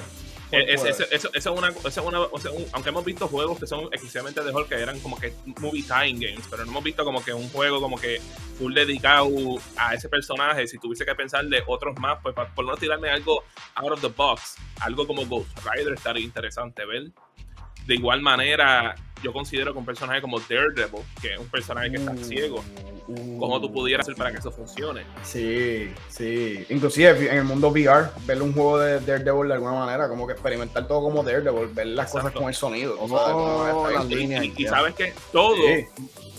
[0.59, 0.91] Hulk es- puede.
[0.91, 3.59] es- eso, eso es una, eso es una- o sea, un- aunque hemos visto juegos
[3.59, 6.83] que son exclusivamente de Hulk que eran como que movie time games, pero no hemos
[6.83, 8.21] visto como que un juego como que
[8.57, 9.29] full dedicado
[9.77, 10.67] a ese personaje.
[10.67, 13.43] Si tuviese que pensar de otros más, pues por no tirarme algo
[13.75, 17.11] out of the box, algo como Ghost Rider estaría interesante ver.
[17.85, 21.97] De igual manera, yo considero que un personaje como Daredevil, que es un personaje que
[21.97, 22.63] está Uh, ciego,
[23.39, 25.03] ¿cómo tú pudieras hacer para que eso funcione?
[25.23, 26.65] Sí, sí.
[26.69, 30.33] Inclusive en el mundo VR, ver un juego de Daredevil de alguna manera, como que
[30.33, 32.27] experimentar todo como Daredevil, ver las Exacto.
[32.27, 32.95] cosas con el sonido.
[32.99, 34.19] Oh, las bien.
[34.19, 34.45] Y, líneas.
[34.45, 34.69] y- y ya.
[34.69, 35.85] sabes que todo, Sí.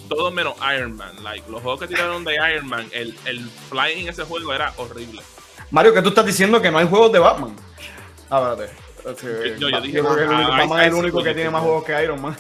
[0.08, 1.22] todo menos Iron Man.
[1.22, 4.72] Like, los juegos que tiraron de Iron Man, el, el flying en ese juego era
[4.76, 5.22] horrible.
[5.70, 7.56] Mario, ¿qué tú estás diciendo que no hay juegos de Batman?
[8.28, 8.74] Ah, espérate.
[9.02, 9.26] Sí,
[9.58, 11.50] yo Ba- dije, creo que ah, Batman es el sí único voy que a tiene
[11.50, 12.36] más juegos que Iron Man.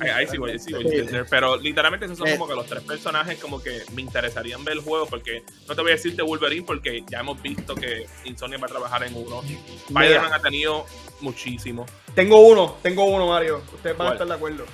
[0.00, 0.96] Ahí, ahí sí voy, sí voy a Sí.
[0.96, 1.26] entender.
[1.30, 4.82] Pero literalmente esos son como que los tres personajes como que me interesarían ver el
[4.82, 8.58] juego porque no te voy a decir de Wolverine porque ya hemos visto que Insomnia
[8.58, 9.40] va a trabajar en uno.
[9.88, 10.84] Spider-Man ha tenido
[11.20, 11.86] muchísimo.
[12.14, 13.62] Tengo uno, tengo uno, Mario.
[13.72, 14.64] Ustedes van a estar de acuerdo.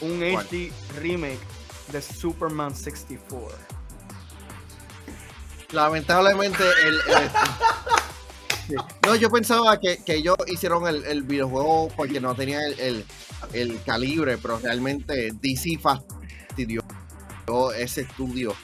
[0.00, 0.44] Un ¿Cuál?
[0.46, 1.38] HD remake
[1.92, 3.56] de Superman 64.
[5.72, 7.00] Lamentablemente, el, el-
[8.66, 8.74] Sí.
[9.04, 13.04] no, yo pensaba que, que ellos hicieron el, el videojuego porque no tenían el, el-
[13.52, 16.82] el calibre, pero realmente DC fastidió
[17.76, 18.54] ese estudio.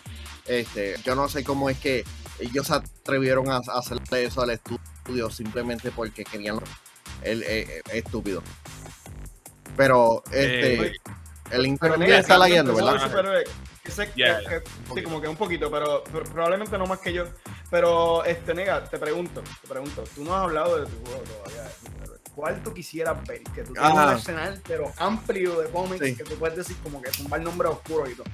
[0.47, 2.05] Este, yo no sé cómo es que
[2.39, 6.59] ellos se atrevieron a, a hacerle eso al estudio simplemente porque querían
[7.23, 8.43] el, eh, eh, estúpido.
[9.77, 10.93] Pero este, Eh,
[11.51, 12.35] el internet está
[12.67, 12.95] de ¿verdad?
[14.15, 14.63] Yeah, que-
[14.95, 17.25] sí, como que un poquito, pero, pero probablemente no más que yo.
[17.71, 21.71] Pero, este, nega, te pregunto, te pregunto, tú no has hablado de tu juego todavía.
[22.35, 23.43] ¿Cuál tú quisieras ver?
[23.55, 23.93] Que tú tienes Ah.
[23.93, 26.17] un arsenal, pero amplio de cómics, Sí.
[26.17, 28.27] que tú puedes decir como que tumbar nombre oscuro y todo.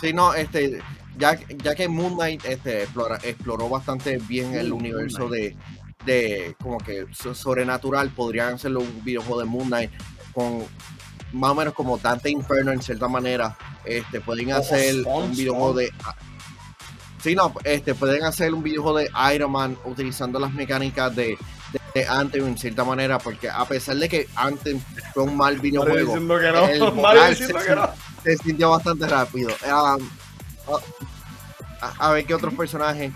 [0.00, 0.80] Sí, no, este,
[1.18, 5.56] ya, ya que Moon Knight este, explora- exploró bastante bien el universo de,
[6.04, 9.90] de como que so- sobrenatural, podrían hacerlo un videojuego de Moon Knight
[10.32, 10.64] con
[11.32, 13.56] más o menos como Dante Inferno en cierta manera.
[13.84, 15.90] Este, pueden hacer un videojuego de.
[17.24, 21.38] Sí, no, este, pueden hacer un videojuego de Iron Man utilizando las mecánicas de,
[21.72, 24.78] de, de Anthem en cierta manera, porque a pesar de que Anthem
[25.14, 27.88] fue un mal videojuego, diciendo que no, el vocal se- que no.
[28.22, 29.50] se sintió bastante rápido.
[29.64, 30.06] Um,
[31.80, 33.10] a, a ver qué otros personajes.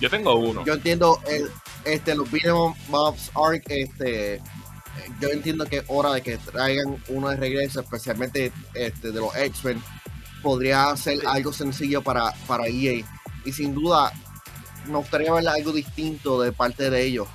[0.00, 0.64] yo tengo uno.
[0.64, 1.48] Yo entiendo el,
[1.84, 4.42] este, los Beat'em Ups Arc, este,
[5.20, 9.34] yo entiendo que es hora de que traigan uno de regreso, especialmente este, de los
[9.36, 9.80] X-Men.
[10.42, 13.04] Podría ser algo sencillo para, para EA.
[13.44, 14.12] Y sin duda,
[14.86, 17.28] me gustaría ver algo distinto de parte de ellos.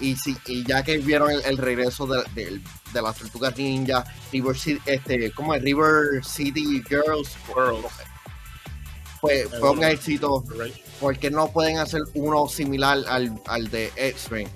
[0.00, 2.60] Y, si, y ya que vieron el, el regreso de, de-
[2.92, 5.62] de las tortugas ninja, River City, este, ¿cómo es?
[5.62, 7.86] River City Girls, Girls.
[9.20, 10.42] pues fue un éxito.
[10.98, 14.48] Porque no pueden hacer uno similar al, al de X-Men?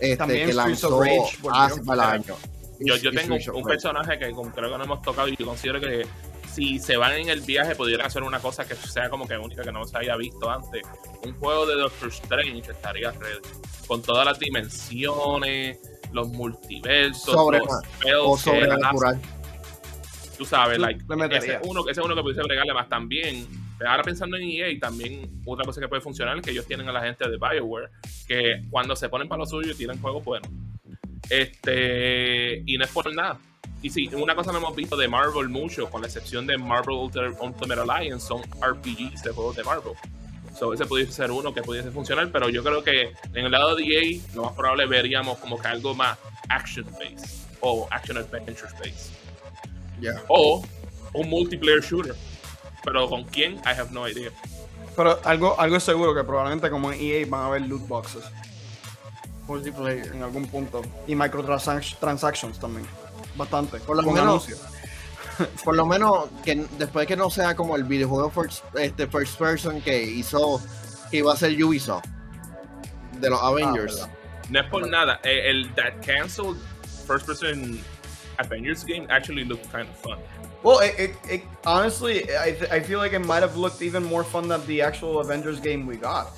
[0.00, 2.34] Este, que lanzó Rage hace para el año.
[2.80, 3.62] Yo, yo tengo un Rage.
[3.64, 6.06] personaje que creo que no hemos tocado y yo considero que
[6.58, 9.62] si se van en el viaje pudieran hacer una cosa que sea como que única
[9.62, 10.82] que no se haya visto antes.
[11.24, 13.38] Un juego de Doctor Strange estaría ready.
[13.86, 15.78] Con todas las dimensiones,
[16.12, 17.70] los multiversos, Sobre- los
[18.24, 19.20] o sobrenatural.
[20.36, 21.44] tú sabes, like, meterías.
[21.44, 23.46] ese es uno, ese es uno que pudiese bregarle más también.
[23.86, 26.92] Ahora pensando en EA, también otra cosa que puede funcionar es que ellos tienen a
[26.92, 27.90] la gente de BioWare,
[28.26, 30.50] que cuando se ponen para lo suyo tiran juegos buenos.
[31.30, 33.38] Este, y no es por nada.
[33.82, 36.96] Y sí, una cosa no hemos visto de Marvel mucho, con la excepción de Marvel
[36.96, 39.92] Ultimate Ultimate Alliance, son RPGs de juegos de Marvel.
[40.58, 43.76] So, ese pudiese ser uno que pudiese funcionar, pero yo creo que en el lado
[43.76, 49.12] de EA, lo más probable veríamos como que algo más action-based o action-adventure-based
[50.00, 50.20] Ya.
[50.28, 50.64] o
[51.14, 52.16] un multiplayer shooter.
[52.84, 54.30] Pero con quién, I have no idea.
[54.96, 58.24] Pero algo, algo es seguro que probablemente como en EA van a haber loot boxes
[59.46, 60.06] Multiplayer.
[60.14, 60.82] en algún punto.
[61.06, 62.86] Y microtransactions también.
[63.38, 63.78] Bastante.
[63.80, 64.60] Por lo con menos- anuncios.
[65.64, 69.80] Por lo menos que después que no sea como el videojuego first, este, first person
[69.80, 70.60] que hizo
[71.10, 72.04] que iba a ser Ubisoft.
[73.20, 74.02] de los Avengers.
[74.04, 74.08] Ah,
[74.50, 75.18] no es por nada.
[75.24, 76.56] Eh, el, that canceled
[77.06, 77.80] first person
[78.38, 80.18] Avengers game actually looked kind of fun.
[80.62, 84.22] Well, it, it, it honestly, I, I feel like it might have looked even more
[84.24, 86.28] fun than the actual Avengers game we got.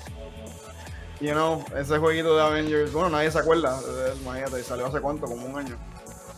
[1.19, 3.79] You know, ese jueguito de Avengers, bueno, nadie se acuerda.
[4.23, 5.77] Imagínate, salió hace cuánto, como un año.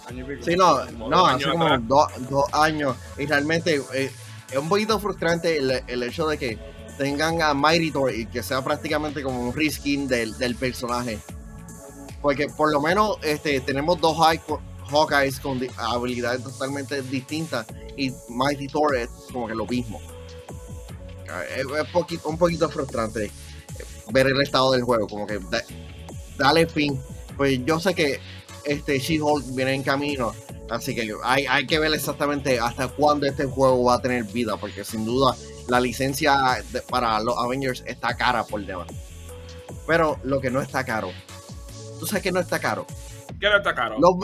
[0.07, 0.45] Año y pico.
[0.45, 2.95] Sí, no, no, hace como dos, dos años.
[3.17, 4.11] Y realmente eh,
[4.51, 6.57] es un poquito frustrante el, el, hecho de que
[6.97, 11.19] tengan a Mighty Thor y que sea prácticamente como un reskin del, del personaje.
[12.21, 14.17] Porque por lo menos este, tenemos dos
[14.89, 17.65] Hawkeyes con habilidades totalmente distintas
[17.97, 20.01] y Mighty Thor es como que lo mismo.
[21.55, 23.31] Es, poquito, un poquito frustrante
[24.11, 25.39] ver el estado del juego, como que
[26.37, 26.99] dale fin.
[27.35, 28.19] Pues yo sé que
[28.65, 30.34] este She-Hulk viene en camino,
[30.69, 34.58] así que hay, hay que ver exactamente hasta cuándo este juego va a tener vida,
[34.58, 35.36] porque sin duda
[35.67, 38.88] la licencia para los Avengers está cara por demás.
[39.88, 41.12] Pero lo que no está caro,
[41.99, 42.86] tú sabes que no está caro.
[43.39, 43.97] ¿Qué no está caro?
[43.99, 44.15] Los,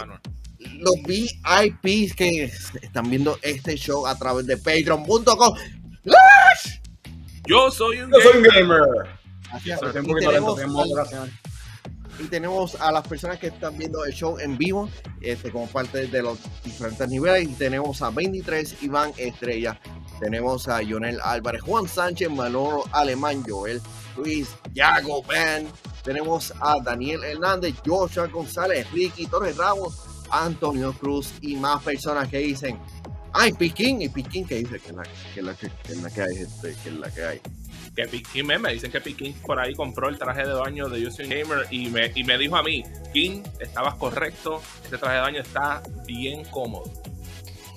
[0.79, 5.55] los VIPs que están viendo este show a través de patreon.com.
[7.45, 8.11] Yo soy un
[8.43, 8.81] gamer.
[12.19, 14.89] Y tenemos, a las personas que están viendo el show en vivo,
[15.21, 17.43] este, como parte de los diferentes niveles.
[17.43, 19.79] Y tenemos a 23 Iván Estrella,
[20.19, 23.81] tenemos a Jonel Álvarez, Juan Sánchez, Manolo Alemán, Joel
[24.17, 25.67] Luis, Yago Ben,
[26.03, 29.99] tenemos a Daniel Hernández, Joshua González, Ricky Torres Ramos,
[30.31, 32.77] Antonio Cruz y más personas que dicen,
[33.33, 36.89] ay, Piquín, y Piquín que dice que es la que, la, que, hay, este, que
[36.89, 37.41] es la que hay
[37.95, 41.29] que Piquín me, dicen que Piquín por ahí compró el traje de baño de Using
[41.29, 45.41] Gamer y me, y me dijo a mí, King, estabas correcto, este traje de baño
[45.41, 46.91] está bien cómodo.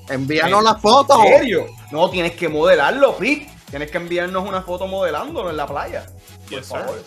[0.08, 1.24] Envíanos la foto.
[1.24, 1.66] ¿En serio?
[1.90, 3.48] No, tienes que modelarlo, Pic.
[3.70, 6.06] Tienes que enviarnos una foto modelándolo en la playa.
[6.50, 7.02] Por favor.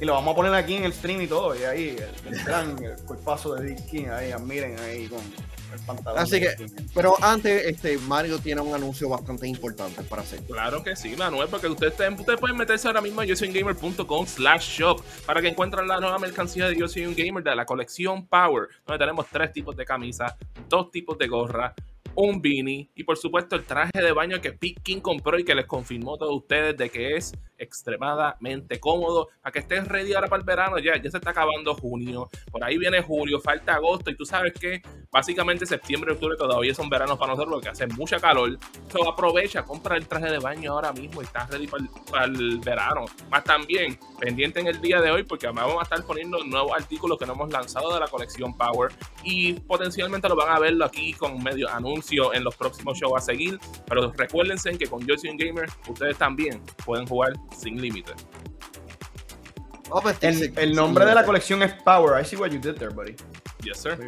[0.00, 1.54] Y lo vamos a poner aquí en el stream y todo.
[1.54, 5.20] Y ahí, el, gran cuerpazo de Dick King, ahí, miren ahí con
[6.16, 6.50] Así que,
[6.94, 10.40] pero antes, este Mario tiene un anuncio bastante importante para hacer.
[10.42, 15.02] Claro que sí, Manuel, porque ustedes, ustedes pueden meterse ahora mismo a yosoyungamer.com slash shop
[15.26, 18.68] para que encuentren la nueva mercancía de Yo Soy Un Gamer de la colección Power,
[18.86, 20.34] donde tenemos tres tipos de camisas,
[20.68, 21.74] dos tipos de gorra,
[22.14, 25.54] un beanie y por supuesto el traje de baño que Pete King compró y que
[25.54, 27.32] les confirmó a todos ustedes de que es
[27.62, 30.78] extremadamente cómodo para que estés ready ahora para el verano.
[30.78, 34.52] Ya, ya se está acabando junio, por ahí viene julio, falta agosto y tú sabes
[34.54, 38.58] que básicamente septiembre octubre todavía son veranos para nosotros porque hace mucha calor.
[38.90, 41.68] So, aprovecha, compra el traje de baño ahora mismo y estás ready
[42.10, 43.04] para el, verano.
[43.30, 47.18] Más también, pendiente en el día de hoy porque vamos a estar poniendo nuevos artículos
[47.18, 51.12] que no hemos lanzado de la colección Power y potencialmente lo van a verlo aquí
[51.12, 53.58] con medio anuncio en los próximos shows a seguir.
[53.86, 58.12] Pero recuérdense que con Soy Gamer ustedes también pueden jugar sin límite.
[59.94, 62.20] Oh, pues, el, nombre de la colección es Power.
[62.20, 63.14] I see what you did there, buddy.
[63.62, 63.98] Yes, sir.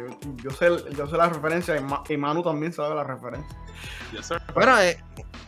[0.43, 1.75] Yo, sé, yo sé la referencia
[2.09, 3.55] y Manu también sabe la referencia.
[4.11, 4.41] Yes, sir.
[4.55, 4.97] Bueno, es,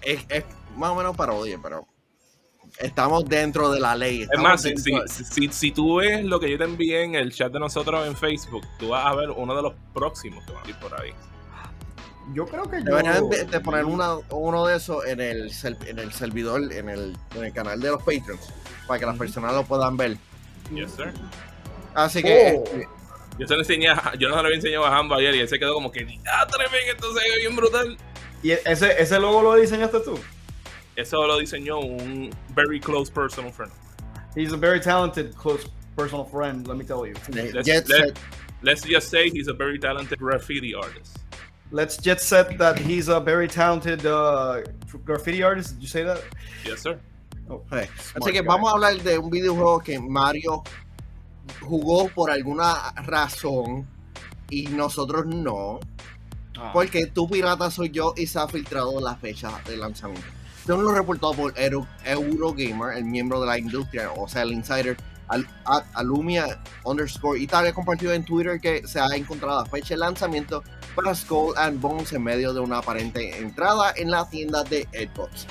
[0.03, 1.87] es, más o menos parodia, pero
[2.77, 4.27] estamos dentro de la ley.
[4.31, 7.51] Es más, si, si, si, tú ves lo que yo te envié en el chat
[7.51, 10.69] de nosotros en Facebook, tú vas a ver uno de los próximos que van a
[10.69, 11.13] ir por ahí.
[12.33, 15.51] Yo creo que Deberían de, poner uno de esos en el,
[15.85, 18.53] en el servidor, en el, en el canal de los Patreons,
[18.85, 20.17] para que las personas lo puedan ver.
[20.73, 21.13] Yes, sir.
[21.93, 22.57] Así que.
[22.57, 22.63] Oh.
[22.63, 22.87] Este,
[23.39, 23.87] yo, se lo enseñé
[24.17, 26.19] yo no se lo había enseñado a Hambo ayer y él se quedó como que,
[26.31, 26.91] ¡ah, tremendo!
[26.91, 27.97] Esto se ve bien brutal.
[28.43, 30.19] ¿Y ese, ese logo lo diseñaste tú?
[30.95, 33.71] Eso lo diseñó un very close personal friend.
[34.35, 37.13] He's a very talented close personal friend, let me tell you.
[37.31, 37.69] Let's,
[38.61, 41.16] let's just say he's a very talented graffiti artist.
[41.71, 44.61] Let's jet set that he's a very talented uh,
[45.03, 45.75] graffiti artist.
[45.75, 46.23] Did you say that?
[46.65, 46.99] Yes, sir.
[47.49, 47.87] Okay.
[48.15, 50.63] Así que vamos a hablar de un videojuego que Mario
[51.61, 53.87] jugó por alguna razón
[54.49, 55.79] y nosotros no.
[56.57, 56.71] Ah.
[56.73, 60.27] Porque tu pirata soy yo y se ha filtrado la fecha de lanzamiento.
[60.65, 64.97] Según lo reportado por Eurogamer, el miembro de la industria, o sea, el insider,
[65.93, 70.63] Alumia underscore Italia compartió en Twitter que se ha encontrado la fecha de lanzamiento
[70.97, 75.45] para Skull and Bones en medio de una aparente entrada en la tienda de Xbox.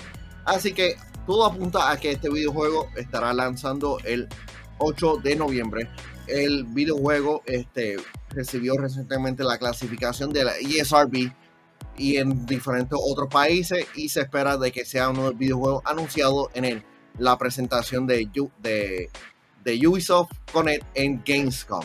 [0.45, 4.29] Así que todo apunta a que este videojuego estará lanzando el
[4.79, 5.89] 8 de noviembre.
[6.27, 7.97] El videojuego este,
[8.31, 11.33] recibió recientemente la clasificación de la ESRB
[11.97, 15.83] y en diferentes otros países y se espera de que sea uno de los videojuegos
[15.85, 16.83] anunciados en el,
[17.19, 18.29] la presentación de,
[18.59, 19.11] de
[19.67, 21.85] de Ubisoft Connect en Gamescom.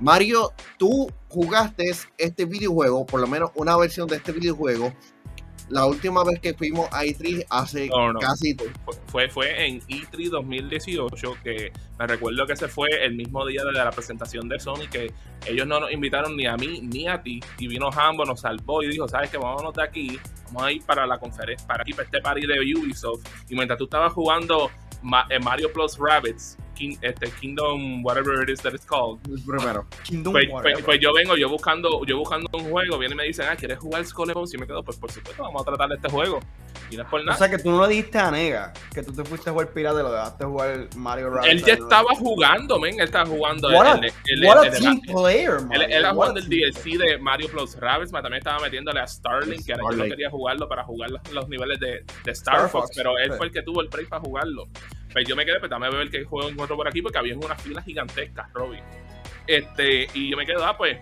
[0.00, 4.92] Mario, tú jugaste este videojuego, por lo menos una versión de este videojuego,
[5.70, 7.88] la última vez que fuimos a E3 hace
[8.20, 8.56] casi.
[9.06, 13.72] Fue, fue en E3 2018 que me recuerdo que ese fue el mismo día de
[13.72, 15.12] la presentación de Sony que
[15.46, 17.40] ellos no nos invitaron ni a mí ni a ti.
[17.58, 20.84] Y vino Hambo, nos salvó y dijo: ¿Sabes que Vámonos de aquí, vamos a ir
[20.84, 23.24] para la conferencia, para aquí, para este party de Ubisoft.
[23.48, 24.70] Y mientras tú estabas jugando
[25.30, 26.58] eh, Mario Plus Rabbits,
[27.00, 29.20] este, Kingdom, whatever it is that it's called.
[29.46, 29.86] Primero.
[30.04, 33.24] Kingdom pues, pues, pues, yo vengo, yo buscando, yo buscando un juego, viene y me
[33.24, 34.54] dicen, ah, ¿quieres jugar Skull Bones?
[34.54, 36.40] Y me quedo, pues por supuesto, vamos a tratar de este juego.
[36.90, 37.36] Y no es por nada.
[37.36, 39.72] O sea que tú no le diste a Nega, que tú te fuiste a jugar
[39.72, 41.50] Pirate y lo dejaste jugar Mario Rabbit.
[41.50, 43.68] Él ya estaba jugando, men, él estaba jugando.
[43.68, 45.72] What el, el, what a team player, man.
[45.72, 49.62] Él, era jugando el DLC de Mario Plus Rabbids, pero también estaba metiéndole a Starling,
[49.64, 53.18] que era yo no quería jugarlo para jugar los, niveles de, de Star, Fox, pero
[53.18, 54.66] él fue el que tuvo el break para jugarlo.
[55.12, 57.60] Pues yo me quedé, pues dame ver qué juego encuentro por aquí, porque había unas
[57.60, 58.82] filas gigantescas, Robin.
[59.46, 60.98] Este, y yo me quedé, ah, pues,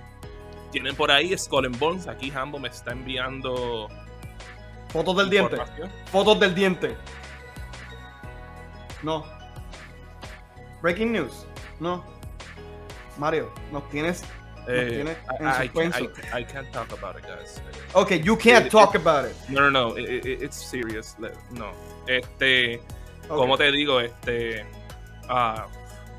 [0.71, 2.07] tienen por ahí Skull and Bones.
[2.07, 3.89] Aquí Hambo me está enviando.
[4.89, 5.57] Fotos del diente.
[6.11, 6.97] Fotos del diente.
[9.03, 9.25] No.
[10.83, 11.47] Breaking news.
[11.81, 12.05] No.
[13.19, 14.23] Mario, nos tienes.
[14.69, 15.71] Eh, tienes en I,
[16.37, 17.61] I, I, can't talk about it, guys.
[17.95, 19.35] Okay, you can't talk about it.
[19.49, 19.95] No, no, no.
[19.97, 21.17] it's serious.
[21.51, 21.73] No.
[22.07, 22.81] Este.
[23.29, 24.67] Como te digo, este.
[25.29, 25.67] Ah,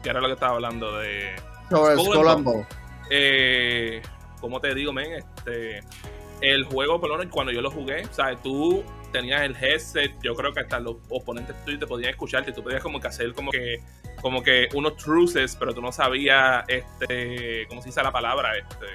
[0.04, 1.36] que era lo que estaba hablando de.
[1.70, 2.66] Sobre Skull
[3.12, 4.02] eh,
[4.40, 5.84] como te digo, men, este.
[6.42, 10.14] El juego, por lo menos cuando yo lo jugué, o sea, tú tenías el headset,
[10.22, 13.34] yo creo que hasta los oponentes tuyos te podían escucharte, tú podías como que hacer
[13.34, 13.82] como que
[14.22, 18.86] como que unos truces, pero tú no sabías este cómo se dice la palabra, este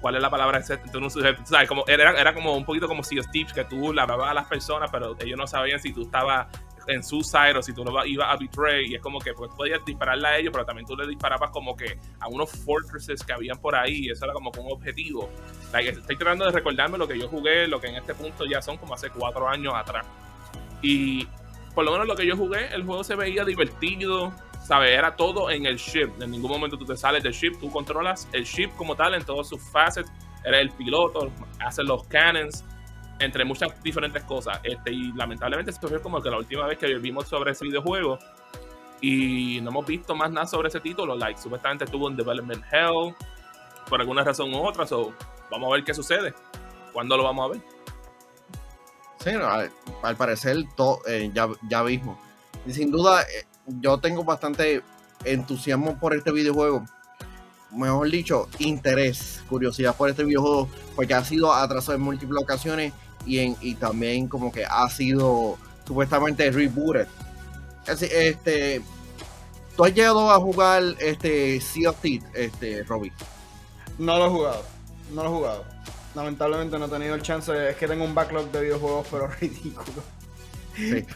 [0.00, 0.60] cuál es la palabra
[0.92, 4.02] tú no sabes, como era, era como un poquito como si Steve que tú la
[4.02, 6.48] hablabas a las personas, pero ellos no sabían si tú estabas
[6.86, 9.50] en su side o si tú lo ibas a betray y es como que pues,
[9.56, 13.32] podías dispararle a ellos pero también tú le disparabas como que a unos fortresses que
[13.32, 15.30] habían por ahí y eso era como un objetivo
[15.74, 18.76] estoy tratando de recordarme lo que yo jugué lo que en este punto ya son
[18.78, 20.06] como hace cuatro años atrás
[20.80, 21.26] y
[21.74, 24.90] por lo menos lo que yo jugué el juego se veía divertido ¿sabes?
[24.90, 26.10] Era todo en el ship.
[26.20, 29.24] En ningún momento tú te sales del ship, tú controlas el ship como tal en
[29.24, 30.10] todos sus facets.
[30.44, 31.30] Eres el piloto,
[31.60, 32.64] haces los cannons,
[33.24, 34.60] entre muchas diferentes cosas.
[34.62, 38.18] Este, y lamentablemente esto fue como que la última vez que vimos sobre ese videojuego.
[39.00, 41.16] Y no hemos visto más nada sobre ese título.
[41.16, 43.14] Like, supuestamente estuvo en Development Hell.
[43.88, 44.86] Por alguna razón u otra.
[44.86, 45.12] So,
[45.50, 46.34] vamos a ver qué sucede.
[46.92, 47.62] ¿Cuándo lo vamos a ver?
[49.18, 49.30] Sí,
[50.02, 50.56] al, parecer
[51.06, 52.20] eh, ya, ya mismo.
[52.66, 54.82] Y sin duda, eh, yo tengo bastante
[55.24, 56.84] entusiasmo por este videojuego
[57.72, 62.92] mejor dicho, interés, curiosidad por este videojuego, porque ha sido atrasado en múltiples ocasiones
[63.26, 67.06] y, en, y también como que ha sido supuestamente rebooted.
[67.86, 68.82] este,
[69.76, 73.12] ¿Tú has llegado a jugar este Sea of Thieves, este, Robbie?
[73.98, 74.62] No lo he jugado,
[75.12, 75.64] no lo he jugado.
[76.14, 80.02] Lamentablemente no he tenido el chance, es que tengo un backlog de videojuegos, pero ridículo.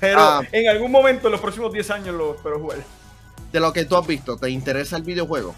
[0.00, 0.42] Pero ah.
[0.52, 2.78] en algún momento en los próximos 10 años lo espero jugar.
[3.52, 5.54] De lo que tú has visto, ¿te interesa el videojuego?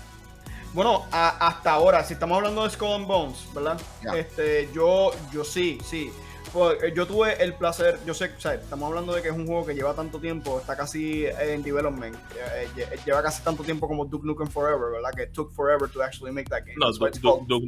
[0.74, 3.80] Bueno, hasta ahora, si estamos hablando de Skull and Bones, ¿verdad?
[4.14, 6.12] Este, yo, yo sí, sí.
[6.52, 9.34] Pues, eh, yo tuve el placer, yo sé, o sea, estamos hablando de que es
[9.34, 13.62] un juego que lleva tanto tiempo, está casi en development, eh, eh, lleva casi tanto
[13.62, 15.10] tiempo como Duke Nukem Forever, ¿verdad?
[15.14, 16.76] Que took forever to actually make that game.
[16.76, 17.66] No, Duke,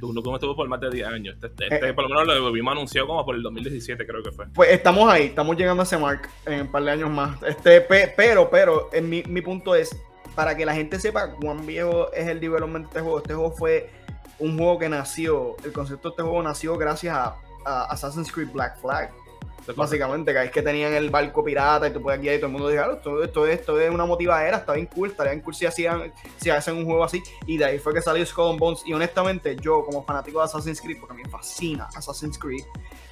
[0.00, 1.36] Nukem estuvo por más de 10 años.
[1.42, 4.46] Este, este por lo menos lo vimos anunciado como por el 2017, creo que fue.
[4.54, 7.42] Pues estamos ahí, estamos llegando a ese mark en un par de años más.
[7.42, 9.94] Este, pero, pero, en mi, mi punto es,
[10.34, 13.50] para que la gente sepa cuán viejo es el development de este juego, este juego
[13.52, 13.90] fue
[14.38, 18.80] un juego que nació, el concepto de este juego nació gracias a, Assassin's Creed Black
[18.80, 19.10] Flag.
[19.76, 22.52] Básicamente, que es que tenían el barco pirata y tú puedes guiar y todo el
[22.52, 25.54] mundo dijo, ah, esto, esto, esto, es una motivadera, está bien cool, estaría bien cool
[25.54, 27.22] si, hacían, si hacen un juego así.
[27.46, 28.82] Y de ahí fue que salió Skull and Bones.
[28.86, 32.64] Y honestamente, yo como fanático de Assassin's Creed, porque a mí me fascina Assassin's Creed,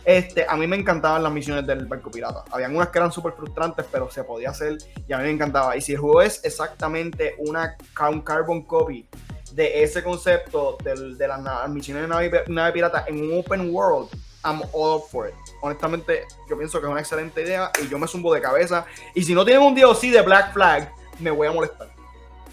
[0.04, 2.42] este, a mí me encantaban las misiones del barco pirata.
[2.50, 5.76] Habían unas que eran súper frustrantes, pero se podía hacer y a mí me encantaba.
[5.76, 7.76] Y si el juego es exactamente una
[8.10, 9.06] un carbon copy
[9.52, 14.08] de ese concepto de las misiones de nave, pirata en un open world,
[14.48, 15.34] I'm all up for it.
[15.60, 18.86] Honestamente, yo pienso que es una excelente idea y yo me zumbo de cabeza.
[19.14, 21.92] Y si no tienen un DLC de Black Flag, me voy a molestar.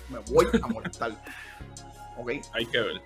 [0.10, 1.12] Me voy a molestar.
[2.18, 2.32] ok.
[2.54, 3.02] Hay que ver.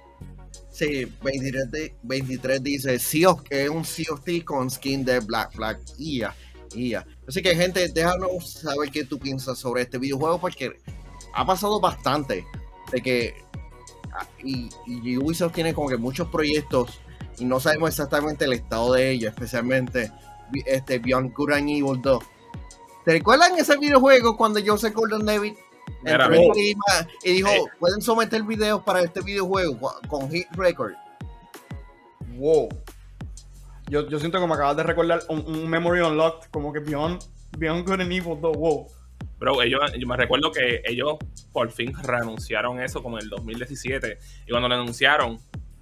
[0.72, 5.52] Sí, 23, 23 dice sea que es un Sea of Thieves con skin de Black
[5.54, 5.80] Flag.
[5.98, 6.34] IA,
[6.74, 7.06] IA.
[7.28, 10.80] Así que, gente, déjanos saber qué tú piensas sobre este videojuego porque
[11.34, 12.46] ha pasado bastante
[12.92, 13.34] de que
[14.14, 14.70] ah, y,
[15.18, 17.00] Ubisoft tiene como que muchos proyectos
[17.40, 20.12] y no sabemos exactamente el estado de ellos, especialmente
[20.66, 22.24] este Beyond Good and Evil 2.
[23.06, 25.54] ¿Te recuerdan ese videojuego cuando Joseph Gordon David
[27.24, 30.94] y dijo, pueden someter videos para este videojuego con Hit Record.
[32.38, 32.70] Wow.
[33.90, 37.22] yo, yo siento que me acabas de recordar un, Memory Unlocked, como que Beyond,
[37.58, 38.88] Beyond Good and Evil 2, wow.
[39.40, 41.18] Bro, ellos, yo me recuerdo que ellos
[41.54, 44.20] por fin reanunciaron eso como en el 2017.
[44.46, 45.40] Y cuando lo anunciaron,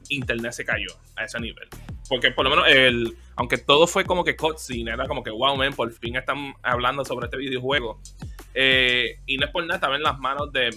[0.10, 1.68] Internet se cayó a ese nivel.
[2.10, 5.56] Porque por lo menos el, aunque todo fue como que cutscene, era como que wow,
[5.58, 8.00] man, por fin están hablando sobre este videojuego.
[8.54, 10.70] Eh, y no es por nada, estaba en las manos de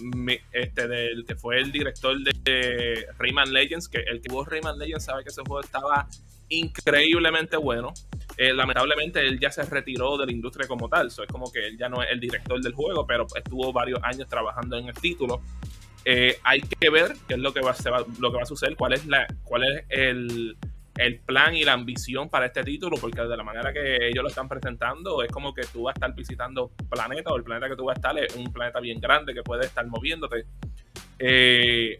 [0.51, 5.05] este del que fue el director de, Rayman Legends, que el que jugó Rayman Legends
[5.05, 6.07] sabe que ese juego estaba
[6.49, 7.93] increíblemente bueno.
[8.37, 11.67] Eh, lamentablemente él ya se retiró de la industria como tal, so, es como que
[11.67, 14.93] él ya no es el director del juego, pero estuvo varios años trabajando en el
[14.93, 15.41] título.
[16.05, 17.75] Eh, hay que ver qué es lo que va,
[18.19, 20.57] lo que va a suceder, cuál es, la, cuál es el,
[20.97, 24.29] el plan y la ambición para este título, porque de la manera que ellos lo
[24.29, 27.75] están presentando, es como que tú vas a estar visitando planetas, o el planeta que
[27.75, 30.45] tú vas a estar es un planeta bien grande que puede estar moviéndote.
[31.19, 31.99] Eh,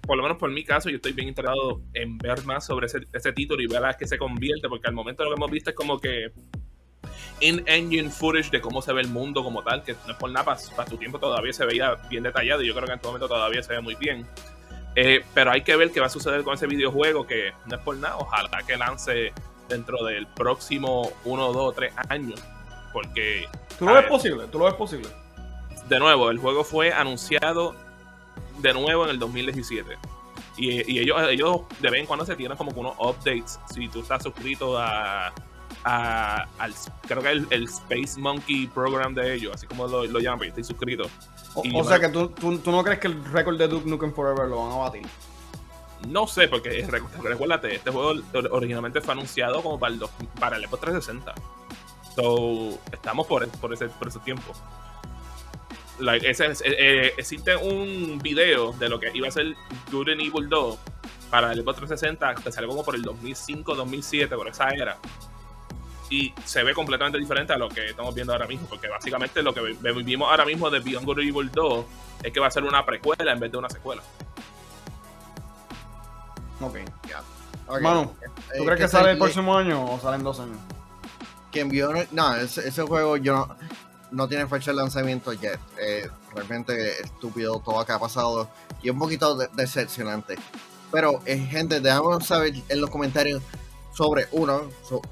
[0.00, 3.32] por lo menos por mi caso, yo estoy bien interesado en ver más sobre ese,
[3.32, 5.76] título y ver a qué se convierte, porque al momento lo que hemos visto es
[5.76, 6.32] como que
[7.42, 10.56] in-engine footage de cómo se ve el mundo como tal, que no es por nada,
[10.76, 13.28] para, tu tiempo todavía se veía bien detallado y yo creo que en este momento
[13.28, 14.26] todavía se ve muy bien.
[14.94, 17.82] Eh, pero hay que ver qué va a suceder con ese videojuego, que no es
[17.82, 19.32] por nada, ojalá que lance
[19.68, 22.40] dentro del próximo 1, 2, 3 años.
[22.92, 23.48] Porque.
[23.78, 24.46] ¿Tú lo ves posible?
[24.48, 25.08] ¿Tú lo ves posible?
[25.88, 27.74] De nuevo, el juego fue anunciado
[28.58, 29.96] de nuevo en el 2017.
[30.58, 33.58] Y, y ellos, ellos de vez en cuando se tienen como unos updates.
[33.72, 35.32] Si tú estás suscrito a,
[35.84, 36.74] al,
[37.06, 40.48] creo que el, el, Space Monkey Program de ellos, así como lo, lo llaman, yo
[40.48, 41.08] estoy suscrito.
[41.54, 44.64] O, sea que tú, tú, no crees que el récord de Duke Nukem Forever lo
[44.64, 45.02] van a batir.
[46.08, 46.86] No sé, porque
[47.22, 48.20] recuérdate, este juego
[48.50, 50.00] originalmente fue anunciado como para el,
[50.40, 51.34] para el Xbox 360.
[52.16, 54.52] So, estamos por, por, ese, por ese tiempo.
[56.22, 59.54] ese, eh, eh, existe un video de lo que iba a ser
[59.90, 60.78] Good and Evil 2
[61.30, 64.98] para el Xbox 360 que salió como por el 2005, 2007, por esa era
[66.12, 69.54] y se ve completamente diferente a lo que estamos viendo ahora mismo, porque básicamente lo
[69.54, 69.62] que
[70.04, 71.86] vimos ahora mismo de Beyond Good Evil 2
[72.24, 74.02] es que va a ser una precuela en vez de una secuela.
[76.60, 76.76] Ok,
[77.08, 77.22] ya.
[77.80, 78.14] Mano,
[78.54, 80.58] ¿tú eh, crees que sale el próximo año o sale en dos años?
[81.50, 83.48] Que envió, no, ese, juego yo
[84.10, 85.58] no, tiene fecha de lanzamiento yet.
[85.78, 88.50] Eh, realmente estúpido todo lo que ha pasado
[88.82, 90.36] y un poquito decepcionante.
[90.90, 93.42] Pero, eh, gente, déjame saber en los comentarios
[93.92, 94.62] sobre uno,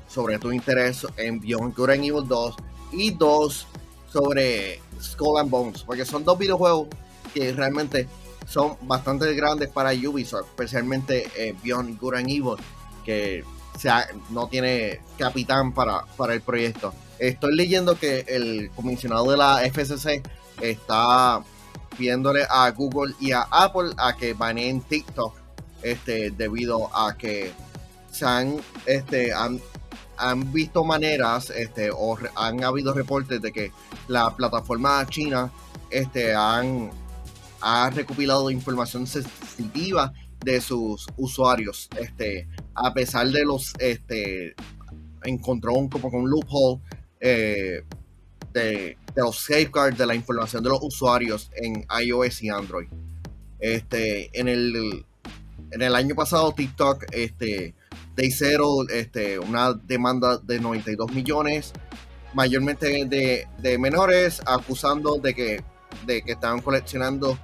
[0.09, 2.57] sobre tu interés en Beyond Good and Evil 2
[2.93, 3.66] y dos,
[4.12, 6.89] sobre Skull and Bones, porque son dos videojuegos
[7.33, 8.09] que realmente
[8.47, 12.57] son bastante grandes para Ubisoft, especialmente eh, Beyond Good and Evil,
[13.05, 13.45] que
[14.31, 16.93] no tiene capitán para, para el proyecto.
[17.18, 20.22] Estoy leyendo que el comisionado de la FCC
[20.61, 21.43] está
[21.97, 25.35] pidiéndole a Google y a Apple a que baneen TikTok
[25.83, 27.53] este, debido a que
[28.11, 28.56] se han,
[28.86, 29.61] este, han,
[30.16, 33.72] han visto maneras este, o han habido reportes de que
[34.08, 35.50] la plataforma china
[35.90, 36.90] este, han
[37.61, 40.12] ha recopilado información sensitiva
[40.44, 41.88] de sus usuarios.
[41.98, 44.54] Este, a pesar de los, este,
[45.24, 46.80] encontró un, como un loophole
[47.20, 47.84] eh,
[48.52, 52.88] de, de, los safeguards de la información de los usuarios en iOS y Android.
[53.58, 55.04] Este, en el,
[55.70, 57.74] en el año pasado TikTok, este,
[58.20, 61.72] Day Zero, este, una demanda de 92 millones,
[62.34, 65.64] mayormente de, menores, acusando de que,
[66.04, 67.38] de que estaban coleccionando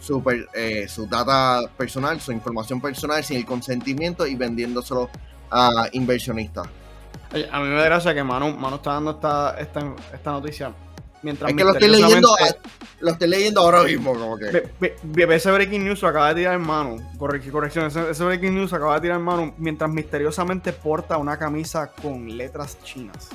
[0.00, 0.22] su,
[0.52, 5.10] eh, su data personal, su información personal sin el consentimiento y vendiéndoselo
[5.48, 6.66] a inversionistas.
[7.52, 10.72] A mí me da gracia que Manu, Manu está dando esta, esta, esta noticia
[11.26, 12.54] Mientras es que lo estoy, leyendo, eh,
[13.00, 14.12] lo estoy leyendo ahora mismo.
[14.12, 14.70] Como que.
[14.78, 16.98] Be, ese breaking news lo acaba de tirar en mano.
[17.18, 21.36] Corre, corrección, ese, breaking news lo acaba de tirar en mano mientras misteriosamente porta una
[21.36, 23.28] camisa con letras chinas.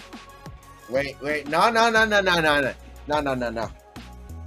[0.87, 1.49] Wait, wait.
[1.49, 2.69] No, no, no, no, no, no.
[3.07, 3.71] No, no, no, no.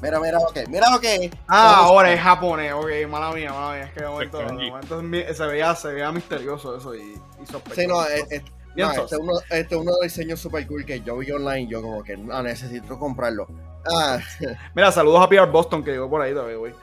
[0.01, 0.59] Mira, mira, ok.
[0.69, 1.05] Mira, ok.
[1.47, 2.73] Ah, ahora es japonés.
[2.73, 3.85] Ok, mala mía, mala mía.
[3.85, 5.01] Es que de momento,
[5.35, 7.75] se, veía, se veía misterioso eso y, y sospechoso.
[7.75, 8.43] Sí, no, es
[8.77, 11.69] este, es uno, este uno de los diseños super cool que yo vi online.
[11.69, 13.47] Yo, como que no necesito comprarlo.
[13.93, 14.19] Ah.
[14.75, 16.75] Mira, saludos a PR Boston que llegó por ahí todavía, güey.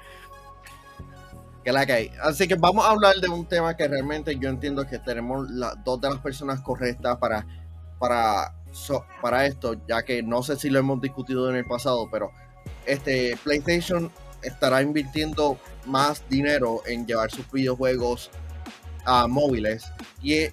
[1.64, 2.12] Que la que hay.
[2.22, 5.84] Así que vamos a hablar de un tema que realmente yo entiendo que tenemos las
[5.84, 7.46] dos de las personas correctas para,
[8.00, 8.54] para,
[9.22, 12.32] para esto, ya que no sé si lo hemos discutido en el pasado, pero
[12.86, 14.12] este PlayStation
[14.42, 18.32] estará invirtiendo más dinero en llevar sus videojuegos
[19.06, 20.48] a móviles y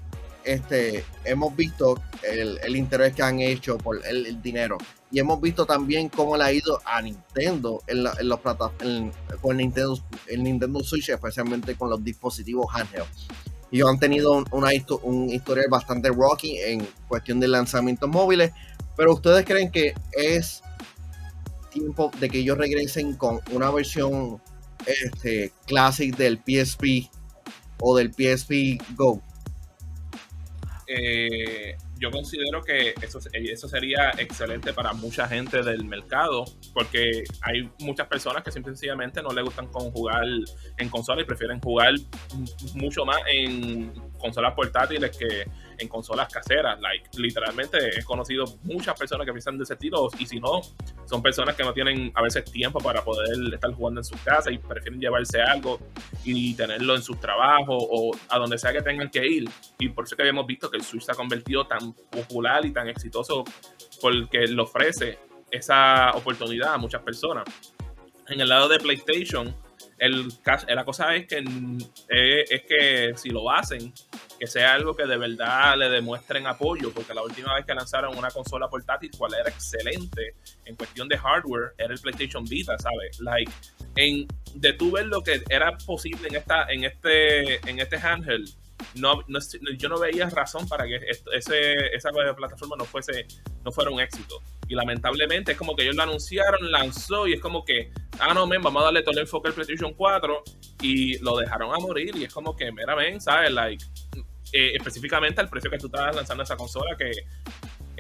[0.49, 4.79] este, hemos visto el, interés que han hecho por el, dinero.
[5.11, 8.41] Y hemos visto también cómo le ha ido a Nintendo en, los
[9.41, 13.07] con Nintendo, el Nintendo Switch, especialmente con los dispositivos handheld.
[13.71, 14.45] ellos han tenido
[15.03, 18.53] un historial bastante rocky en cuestión de lanzamientos móviles,
[18.97, 20.63] pero ustedes creen que es
[21.71, 24.41] tiempo de que ellos regresen con una versión
[24.87, 27.11] este, classic del PSP
[27.81, 29.23] o del PSP Go.
[30.91, 37.71] Eh, yo considero que eso, eso sería excelente para mucha gente del mercado, porque hay
[37.81, 40.25] muchas personas que simplemente sencillamente no le gustan con jugar
[40.79, 41.95] en consola y prefieren jugar
[42.75, 45.45] mucho más en consolas portátiles que
[45.79, 46.81] en consolas caseras.
[46.81, 50.61] Like, literalmente he conocido muchas personas que piensan de ese estilo y si no,
[51.07, 54.51] son personas que no tienen a veces tiempo para poder estar jugando en su casa
[54.51, 55.79] y prefieren llevarse algo
[56.25, 59.49] y tenerlo en sus trabajos o a donde sea que tengan que ir.
[59.79, 62.73] Y por eso que habíamos visto que el Switch se ha convertido tan popular y
[62.73, 63.45] tan exitoso
[64.01, 65.19] porque le ofrece
[65.51, 67.45] esa oportunidad a muchas personas.
[68.29, 69.55] En el lado de PlayStation,
[69.99, 70.29] el,
[70.69, 71.39] la cosa es que,
[72.09, 73.93] eh, es que si lo hacen,
[74.39, 78.17] que sea algo que de verdad le demuestren apoyo, porque la última vez que lanzaron
[78.17, 80.35] una consola portátil, cual era excelente
[80.65, 83.19] en cuestión de hardware, era el PlayStation Vita, ¿sabes?
[83.21, 83.53] Like,
[83.97, 88.49] en, de tú ver lo que era posible en, esta, en, este, en este handheld,
[88.95, 89.25] no,
[89.77, 91.01] yo no veía razón para que
[91.33, 93.27] ese, esa plataforma no fuese
[93.65, 94.43] no fuera un éxito.
[94.69, 98.47] Y lamentablemente es como que ellos lo anunciaron, lanzó y es como que, ah, no,
[98.47, 100.43] men, vamos a darle todo el enfoque al PlayStation 4
[100.83, 103.51] y lo dejaron a morir y es como que, mira, ven, ¿sabes?
[103.51, 103.85] Like,
[104.53, 107.11] eh, específicamente al precio que tú estabas lanzando esa consola que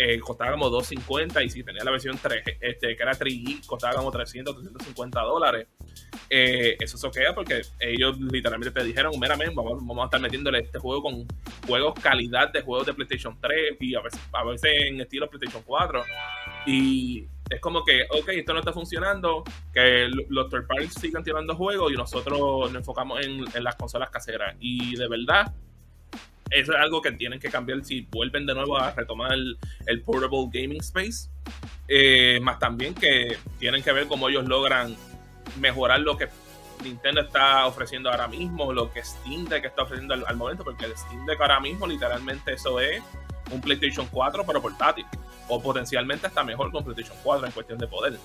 [0.00, 3.96] eh, costaba como 250 y si tenía la versión 3, este, que era 3G, costaba
[3.96, 5.66] como 300, 350 dólares.
[6.30, 10.78] Eh, eso soquea porque ellos literalmente te dijeron, mira, vamos, vamos a estar metiéndole este
[10.78, 11.26] juego con
[11.66, 15.64] juegos calidad de juegos de PlayStation 3 y a veces, a veces en estilo PlayStation
[15.66, 16.04] 4.
[16.66, 19.42] Y es como que, ok, esto no está funcionando,
[19.74, 24.10] que los third parties sigan tirando juegos y nosotros nos enfocamos en, en las consolas
[24.10, 24.54] caseras.
[24.60, 25.52] Y de verdad,
[26.50, 30.48] eso es algo que tienen que cambiar si vuelven de nuevo a retomar el, portable
[30.52, 31.28] gaming space.
[31.88, 34.96] Eh, más también que tienen que ver cómo ellos logran
[35.58, 36.28] mejorar lo que
[36.84, 40.96] Nintendo está ofreciendo ahora mismo, lo que Steam Deck está ofreciendo al, momento, porque el
[40.96, 43.02] Steam Deck ahora mismo literalmente eso es
[43.50, 45.06] un PlayStation 4 pero portátil,
[45.48, 48.18] o potencialmente está mejor con PlayStation 4 en cuestión de poder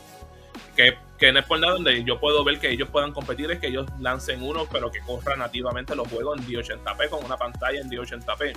[0.75, 3.59] que, que no es por nada donde yo puedo ver que ellos puedan competir, es
[3.59, 7.79] que ellos lancen uno, pero que corra nativamente los juegos en 1080p con una pantalla
[7.79, 8.53] en 1080p,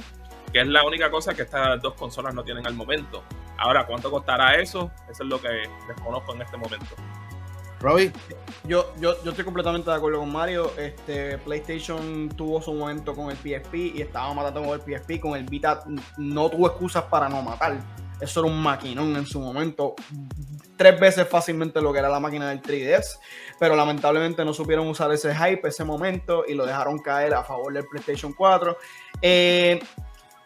[0.52, 3.22] que es la única cosa que estas dos consolas no tienen al momento.
[3.58, 4.90] Ahora, ¿cuánto costará eso?
[5.10, 5.48] Eso es lo que
[5.88, 6.94] desconozco en este momento.
[7.80, 8.10] Robbie.
[8.64, 10.72] Yo, yo, yo estoy completamente de acuerdo con Mario.
[10.78, 15.20] Este, PlayStation tuvo su momento con el PSP y estaba matando con el PSP.
[15.20, 15.84] Con el Vita
[16.16, 17.76] no tuvo excusas para no matar.
[18.20, 19.94] Eso era un maquinón en su momento
[20.76, 23.18] tres veces fácilmente lo que era la máquina del 3DS,
[23.58, 27.72] pero lamentablemente no supieron usar ese hype, ese momento, y lo dejaron caer a favor
[27.72, 28.76] del PlayStation 4.
[29.22, 29.80] Eh,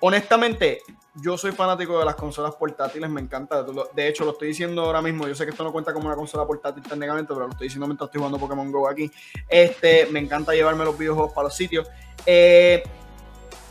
[0.00, 0.82] honestamente,
[1.16, 3.64] yo soy fanático de las consolas portátiles, me encanta.
[3.94, 5.26] De hecho, lo estoy diciendo ahora mismo.
[5.26, 7.86] Yo sé que esto no cuenta como una consola portátil técnicamente, pero lo estoy diciendo
[7.86, 9.10] mientras estoy jugando Pokémon Go aquí.
[9.48, 11.88] Este, me encanta llevarme los videojuegos para los sitios.
[12.26, 12.82] Eh,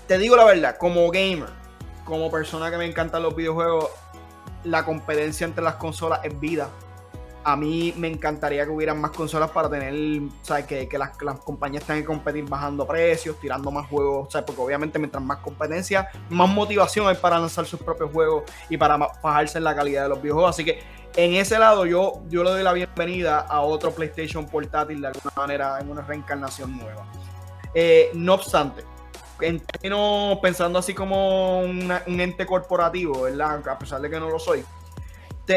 [0.08, 1.50] te digo la verdad, como gamer,
[2.04, 3.90] como persona que me encantan los videojuegos,
[4.64, 6.70] la competencia entre las consolas es vida.
[7.44, 12.04] A mí me encantaría que hubieran más consolas para tener, o que, las, compañías tengan
[12.04, 17.08] que competir bajando precios, tirando más juegos, o porque obviamente mientras más competencia, más motivación
[17.08, 20.52] hay para lanzar sus propios juegos y para bajarse en la calidad de los videojuegos.
[20.52, 20.84] Así que
[21.16, 25.32] en ese lado yo, yo le doy la bienvenida a otro PlayStation portátil de alguna
[25.36, 27.06] manera en una reencarnación nueva.
[27.74, 28.84] Eh, no obstante,
[29.42, 33.68] en términos, pensando así como un ente corporativo, ¿verdad?
[33.68, 34.64] A pesar de que no lo soy,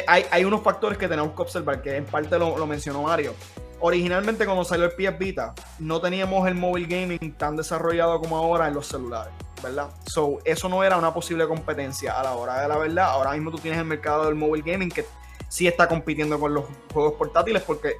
[0.06, 3.34] hay, unos factores que tenemos que observar, que en parte lo, mencionó Mario.
[3.80, 8.68] Originalmente cuando salió el PS Vita, no teníamos el mobile gaming tan desarrollado como ahora
[8.68, 9.90] en los celulares, ¿verdad?
[10.06, 13.06] So, eso no era una posible competencia a la hora de la verdad.
[13.06, 15.04] Ahora mismo tú tienes el mercado del mobile gaming que
[15.48, 17.96] sí está compitiendo con los juegos portátiles porque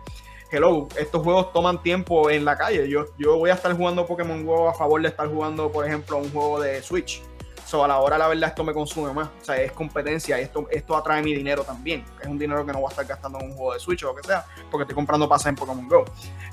[0.52, 2.86] hello, estos juegos toman tiempo en la calle.
[2.86, 6.18] Yo, yo voy a estar jugando Pokémon Go a favor de estar jugando, por ejemplo,
[6.18, 7.22] un juego de Switch.
[7.66, 9.28] So, a la hora, la verdad, esto me consume más.
[9.40, 12.04] O sea, es competencia y esto, esto atrae mi dinero también.
[12.20, 14.08] Es un dinero que no voy a estar gastando en un juego de Switch o
[14.08, 16.04] lo que sea, porque estoy comprando pases en Pokémon Go.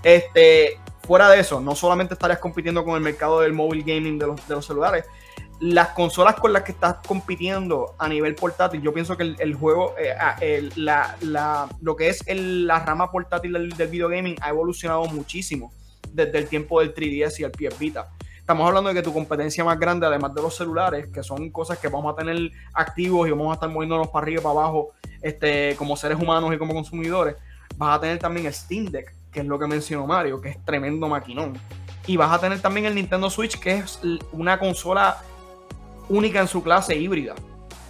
[0.01, 4.27] Este, fuera de eso, no solamente estarías compitiendo con el mercado del mobile gaming de
[4.27, 5.03] los, de los celulares,
[5.60, 9.95] las consolas con las que estás compitiendo a nivel portátil, yo pienso que el, juego,
[9.97, 10.38] eh, ah,
[10.76, 15.74] la, lo que es la rama portátil del, del ha evolucionado muchísimo
[16.14, 18.10] desde el tiempo del 3DS y el PS Vita.
[18.38, 21.78] Estamos hablando de que tu competencia más grande, además de los celulares, que son cosas
[21.78, 24.93] que vamos a tener activos y vamos a estar moviéndonos para arriba y para abajo
[25.22, 27.36] este, como seres humanos y como consumidores,
[27.78, 30.66] vas a tener también el Steam Deck, que es lo que mencionó Mario, que es
[30.66, 31.60] tremendo maquinón
[32.07, 33.99] Y vas a tener también el Nintendo Switch, que es
[34.32, 35.22] una consola
[36.10, 37.36] única en su clase híbrida.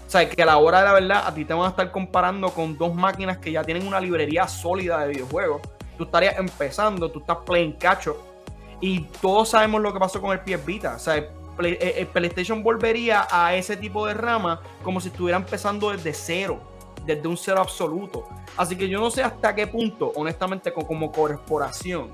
[0.08, 1.92] O sea, que a la hora de la verdad, a ti te van a estar
[1.92, 5.62] comparando con dos máquinas que ya tienen una librería sólida de videojuegos.
[5.98, 8.18] Tú estarías empezando, tú estás playing cacho.
[8.82, 10.96] Y todos sabemos lo que pasó con el PS Vita.
[10.96, 16.14] O sea, el, PlayStation volvería a ese tipo de rama como si estuviera empezando desde
[16.14, 16.60] cero,
[17.06, 18.28] desde un cero absoluto.
[18.58, 22.10] Así que yo no sé hasta qué punto, honestamente, como corporación,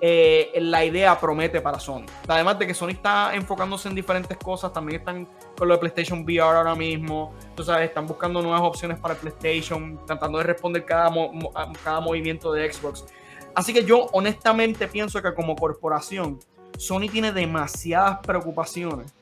[0.00, 2.04] eh, la idea promete para Sony.
[2.28, 5.26] Además de que Sony está enfocándose en diferentes cosas, también están
[5.56, 7.34] con lo de PlayStation VR ahora mismo.
[7.54, 11.10] Tú sabes, están buscando nuevas opciones para PlayStation, tratando de responder cada,
[11.82, 13.04] cada movimiento de Xbox.
[13.54, 16.38] Así que yo honestamente pienso que como corporación,
[16.76, 19.14] Sony tiene demasiadas preocupaciones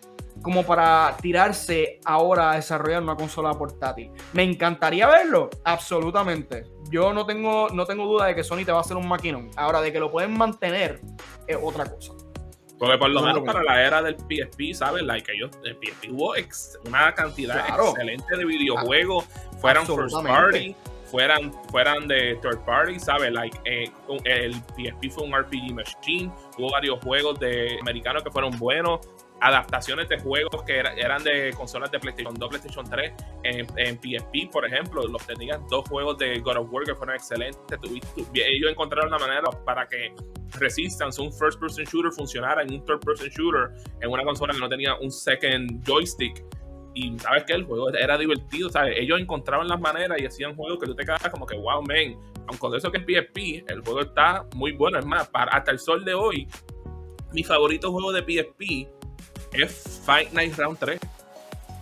[0.42, 4.10] como para tirarse ahora a desarrollar una consola portátil.
[4.32, 5.50] ¿Me encantaría verlo?
[5.62, 6.73] Absolutamente.
[6.94, 9.50] Yo no tengo, no tengo duda de que Sony te va a hacer un maquinón.
[9.56, 11.00] Ahora, de que lo pueden mantener,
[11.48, 12.12] es otra cosa.
[12.78, 15.02] Porque por lo menos para la era del PSP, ¿sabes?
[15.02, 16.34] Like, ellos, el PSP hubo
[16.86, 19.24] una cantidad excelente de videojuegos,
[19.60, 20.76] fueran first party,
[21.10, 23.32] fueran, fueran de third party, ¿sabes?
[23.32, 23.90] Like, eh,
[24.22, 29.00] el PSP fue un RPG machine, hubo varios juegos de americanos que fueron buenos,
[29.44, 34.50] adaptaciones de juegos que eran de consolas de PlayStation 2, PlayStation 3, en, en, PSP,
[34.50, 37.60] por ejemplo, los tenían dos juegos de God of War que fueron excelentes.
[38.32, 40.14] ellos encontraron una manera para que
[40.58, 43.70] Resistance, un first person shooter, funcionara en un third person shooter
[44.00, 46.42] en una consola que no tenía un second joystick.
[46.94, 48.70] Y sabes que el juego era divertido.
[48.96, 52.16] Ellos encontraban las maneras y hacían juegos que tú te quedas como que, wow, man.
[52.46, 54.98] Aunque eso que es PSP, el juego está muy bueno.
[54.98, 56.46] Es más, para, hasta el sol de hoy,
[57.32, 59.03] mi favorito juego de PSP
[59.54, 61.00] es Fight Night Round 3.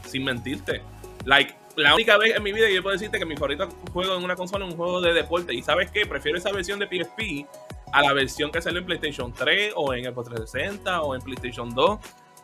[0.06, 0.82] Sin mentirte.
[1.24, 4.16] Like, la única vez en mi vida que yo puedo decirte que mi favorito juego
[4.16, 5.54] en una consola es un juego de deporte.
[5.54, 6.06] Y sabes qué?
[6.06, 7.46] Prefiero esa versión de PSP
[7.92, 11.70] a la versión que salió en PlayStation 3 o en Xbox 360 o en PlayStation
[11.74, 11.98] 2.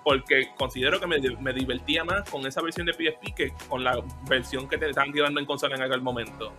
[0.04, 4.68] Porque considero que me, divertía más con esa versión de PSP que con la versión
[4.68, 6.52] que te estaban quedando en consola en aquel momento.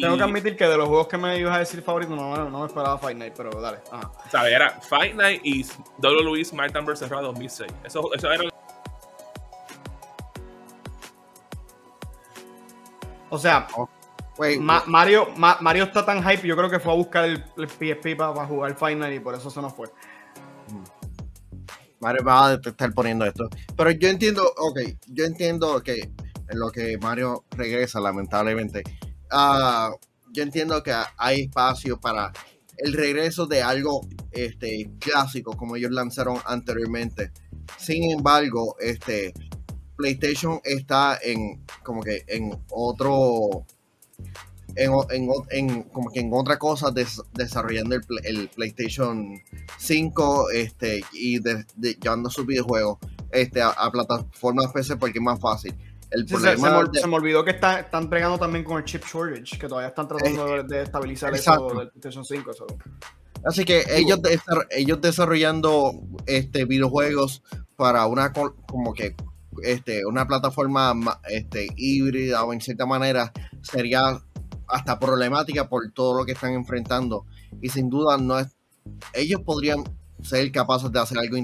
[0.00, 2.60] Tengo que admitir que de los juegos que me ibas a decir favorito, no, no
[2.60, 3.78] me esperaba Fight Night, pero dale.
[4.30, 4.52] ¿Sabes?
[4.52, 5.64] Era Fight Night y
[6.02, 7.08] WWE SmackDown vs.
[7.08, 7.72] Raw 2006.
[7.84, 8.44] Eso, eso era.
[13.30, 13.88] O sea, oh,
[14.60, 18.76] Mario, Mario está tan hype, yo creo que fue a buscar el, PSP para, jugar
[18.76, 19.88] Fight Night y por eso se nos fue.
[22.00, 23.48] Mario va a estar poniendo esto.
[23.76, 26.10] Pero yo entiendo, ok, yo entiendo que
[26.48, 28.82] en lo que Mario regresa, lamentablemente,
[29.36, 29.90] Ah,
[30.32, 32.32] yo entiendo que hay espacio para
[32.78, 37.32] el regreso de algo este, clásico como ellos lanzaron anteriormente.
[37.76, 39.34] Sin embargo, este
[39.96, 43.66] PlayStation está en como que en otro
[44.76, 46.92] en, como que en otra cosa
[47.32, 49.40] desarrollando el, PlayStation
[49.78, 51.40] 5 este y
[51.80, 52.98] llevando sus videojuegos
[53.32, 55.74] este a, a plataformas PC porque es más fácil
[56.26, 60.62] se, me, olvidó que están entregando también con el chip shortage, que todavía están tratando
[60.62, 62.50] de, estabilizar eso del PlayStation 5.
[63.44, 64.20] Así que ellos,
[64.70, 65.92] ellos desarrollando
[66.26, 67.42] este videojuegos
[67.76, 69.14] para una como que
[69.62, 70.94] este, una plataforma
[71.28, 73.32] este, híbrida o en cierta manera
[73.62, 74.20] sería
[74.66, 77.26] hasta problemática por todo lo que están enfrentando.
[77.60, 78.56] Y sin duda no es.
[79.12, 79.84] Ellos podrían
[80.22, 81.36] ser capaces de hacer algo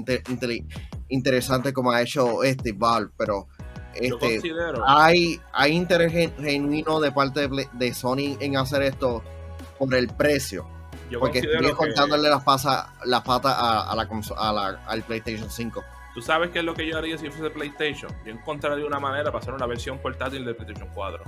[1.07, 3.47] interesante como ha hecho este Valve, pero
[3.95, 4.41] este,
[4.85, 9.23] hay, hay interés genuino de parte de, Sony en hacer esto
[9.77, 10.67] por el precio.
[11.19, 12.43] porque estoy contándole las,
[13.05, 15.83] las patas a, la, al PlayStation 5.
[16.13, 18.11] ¿Tú sabes qué es lo que yo haría si fuese PlayStation?
[18.25, 21.23] Yo encontraría una manera para hacer una versión portátil de PlayStation 4.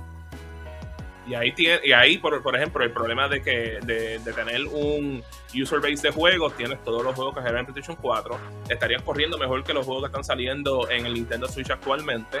[1.26, 5.22] Y ahí, tiene, y ahí por, por ejemplo, el problema de que de, tener un
[5.54, 9.38] user base de juegos, tienes todos los juegos que se en PlayStation 4, estarían corriendo
[9.38, 12.40] mejor que los juegos que están saliendo en el Nintendo Switch actualmente.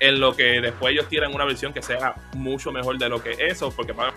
[0.00, 3.32] En lo que después ellos tiran una versión que sea mucho mejor de lo que
[3.32, 4.14] eso, porque para...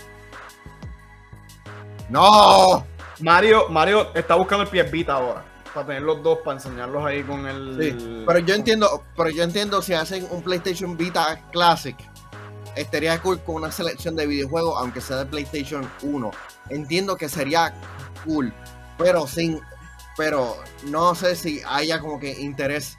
[2.09, 2.85] ¡No!
[3.19, 7.23] Mario, Mario está buscando el PS Vita ahora para tener los dos, para enseñarlos ahí
[7.23, 7.77] con el...
[7.79, 11.95] Sí, pero yo entiendo, pero yo entiendo si hacen un PlayStation Vita Classic
[12.75, 16.31] estaría cool con una selección de videojuegos, aunque sea de PlayStation 1.
[16.69, 17.73] Entiendo que sería
[18.25, 18.53] cool,
[18.97, 19.59] pero sin,
[20.17, 22.97] pero no sé si haya como que interés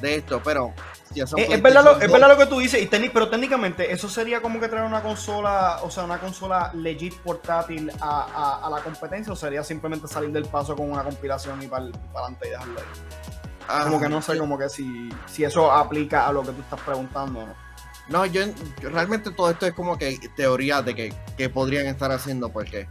[0.00, 0.74] de esto, pero
[1.14, 4.60] es, verdad lo, es, verdad lo, que tú dices, y pero técnicamente eso sería como
[4.60, 9.36] que traer una consola, o sea, una consola legit portátil a, a, la competencia, o
[9.36, 13.84] sería simplemente salir del paso con una compilación y para adelante y dejarlo ahí.
[13.84, 16.80] como que no sé, como que si, si eso aplica a lo que tú estás
[16.80, 17.65] preguntando, ¿no?
[18.08, 18.42] No, yo,
[18.80, 22.86] realmente todo esto es como que teoría de que, podrían estar haciendo porque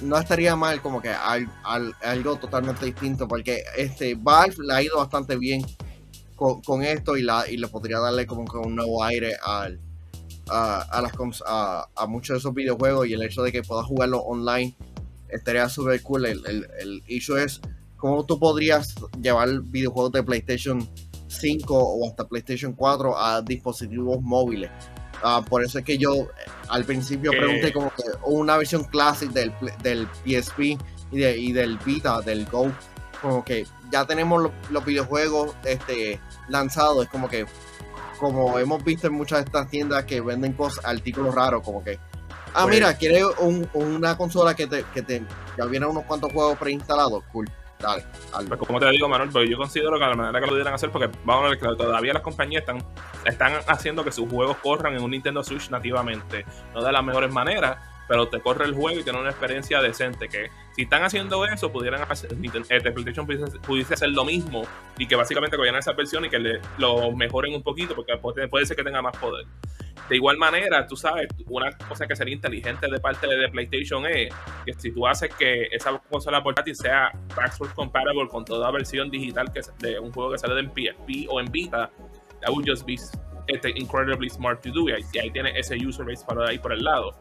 [0.00, 5.36] no estaría mal como que algo totalmente distinto, porque este Valve le ha ido bastante
[5.36, 5.64] bien
[6.36, 9.80] con, esto y, la, y le podría darle como que un nuevo aire al,
[10.48, 11.12] a, las,
[11.46, 14.76] a, a, muchos de esos videojuegos y el hecho de que puedas jugarlo online
[15.28, 16.26] estaría súper cool.
[16.26, 17.60] El, el, el issue es
[17.96, 20.88] cómo tú podrías llevar videojuegos de PlayStation
[21.40, 24.70] 5 o hasta PlayStation 4 a dispositivos móviles.
[25.22, 26.28] Ah, por eso es que yo
[26.68, 29.52] al principio pregunté como que una versión clásica del,
[29.82, 30.60] del PSP
[31.12, 32.72] y, y, del Vita, del Go,
[33.20, 37.46] como que ya tenemos los, videojuegos este, lanzados, es como que
[38.18, 41.98] como hemos visto en muchas de estas tiendas que venden cosas, artículos raros, como que
[42.54, 43.24] ah, mira, quieres
[43.72, 45.24] una consola que te, que te
[45.56, 47.48] ya viene unos cuantos juegos preinstalados, cool.
[47.82, 48.04] Dale,
[48.46, 50.90] pues como te digo, Manuel, pues yo considero que la manera que lo pudieran hacer,
[50.90, 52.78] porque vamos a ver que todavía las compañías están,
[53.24, 57.32] están haciendo que sus juegos corran en un Nintendo Switch nativamente, no de las mejores
[57.32, 60.28] maneras, pero te corre el juego y tiene una experiencia decente.
[60.28, 62.36] Que si están haciendo eso, pudieran hacer,
[62.68, 64.62] este PlayStation pudiese, hacer lo mismo
[64.96, 68.66] y que básicamente cogieran esa versión y que le, lo mejoren un poquito, porque puede
[68.66, 69.44] ser que tenga más poder.
[70.12, 74.28] De igual manera, tú sabes, una cosa que sería inteligente de parte de PlayStation es
[74.66, 79.50] que si tú haces que esa consola portátil sea backwards compatible con toda versión digital
[79.78, 81.90] de un juego que sale en PSP o en Vita,
[82.42, 82.98] that would just be
[83.46, 84.90] este, incredibly smart to do.
[84.90, 87.14] Y ahí, y ahí tiene ese user base para ahí por el lado.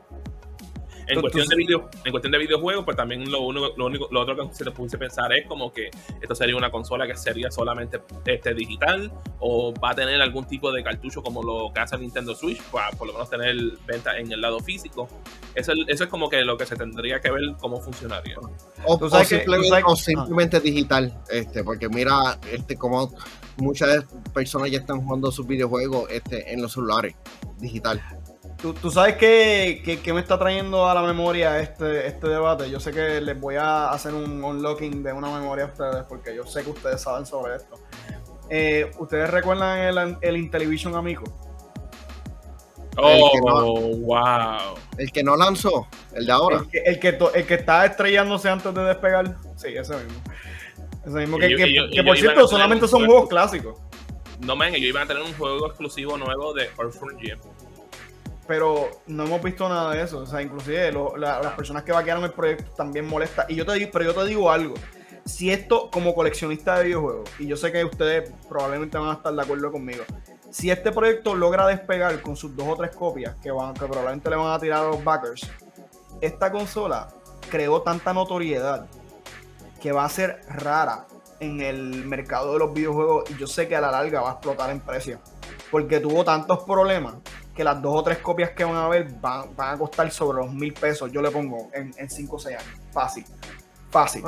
[1.11, 4.21] En cuestión, de video, en cuestión de videojuegos, pues también lo, uno, lo, único, lo
[4.21, 5.89] otro que se te pudiese pensar es como que
[6.21, 10.71] esto sería una consola que sería solamente este, digital o va a tener algún tipo
[10.71, 13.55] de cartucho como lo que hace Nintendo Switch, para por lo menos tener
[13.85, 15.07] venta en el lado físico.
[15.53, 18.37] Eso, eso es como que lo que se tendría que ver cómo funcionaría.
[18.85, 23.13] O, simplemente, digital, este, porque mira, este, como
[23.57, 27.15] muchas personas ya están jugando sus videojuegos este, en los celulares,
[27.59, 28.01] digital.
[28.61, 32.69] Tú, sabes que, me está trayendo a la memoria este, este debate.
[32.69, 36.35] Yo sé que les voy a hacer un unlocking de una memoria a ustedes porque
[36.35, 37.79] yo sé que ustedes saben sobre esto.
[38.51, 41.23] Eh, ¿Ustedes recuerdan el, el Intellivision Amico?
[42.97, 44.75] Oh, wow.
[44.95, 46.57] El que no lanzó, el de ahora.
[46.57, 49.37] El que, el que, está estrellándose antes de despegar.
[49.55, 50.21] Sí, ese mismo.
[51.03, 51.39] Ese mismo.
[51.39, 53.79] Que, por cierto, solamente son juegos clásicos.
[54.41, 57.39] No, men, ellos iban a tener un juego exclusivo nuevo de Earthworm Jim
[58.47, 60.19] pero no hemos visto nada de eso.
[60.19, 63.45] O sea, inclusive las personas que vaquearon el proyecto también molesta.
[63.49, 64.75] Y yo te digo, pero yo te digo algo.
[65.25, 69.33] Si esto, como coleccionista de videojuegos, y yo sé que ustedes probablemente van a estar
[69.33, 70.03] de acuerdo conmigo,
[70.49, 74.35] si este proyecto logra despegar con sus dos o tres copias que, que probablemente le
[74.35, 75.49] van a tirar a los backers,
[76.21, 77.07] esta consola
[77.49, 78.87] creó tanta notoriedad
[79.79, 81.05] que va a ser rara
[81.39, 84.33] en el mercado de los videojuegos y yo sé que a la larga va a
[84.33, 85.19] explotar en precio
[85.71, 87.15] porque tuvo tantos problemas
[87.55, 90.53] que las dos o tres copias que van a ver van, a costar sobre los
[90.53, 91.11] mil pesos.
[91.11, 92.69] Yo le pongo en 5 o 6 años.
[92.91, 93.25] Fácil.
[93.89, 94.23] Fácil.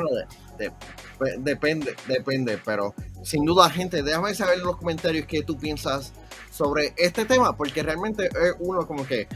[1.39, 2.93] depende, depende, pero
[3.23, 6.11] sin duda, gente, déjame saber en los comentarios qué tú piensas
[6.51, 9.27] sobre este tema, porque realmente es uno como que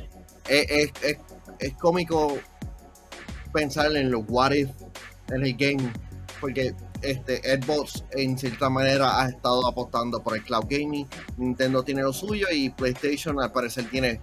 [0.49, 0.91] es,
[1.59, 2.37] es cómico
[3.53, 4.69] pensar en los what if
[5.29, 5.91] en el game,
[6.39, 11.07] porque este, Xbox en cierta manera ha estado apostando por el cloud gaming.
[11.37, 14.21] Nintendo tiene lo suyo y PlayStation al parecer tiene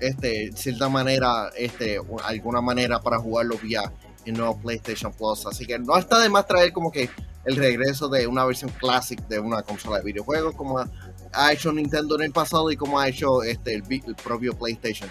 [0.00, 3.92] este, cierta manera, este, alguna manera para jugarlo vía
[4.24, 5.46] el nuevo PlayStation Plus.
[5.46, 7.08] Así que no está de más traer como que
[7.44, 10.78] el regreso de una versión clásica de una consola de videojuegos como
[11.32, 15.08] ha hecho Nintendo en el pasado y como ha hecho este, el, el propio PlayStation.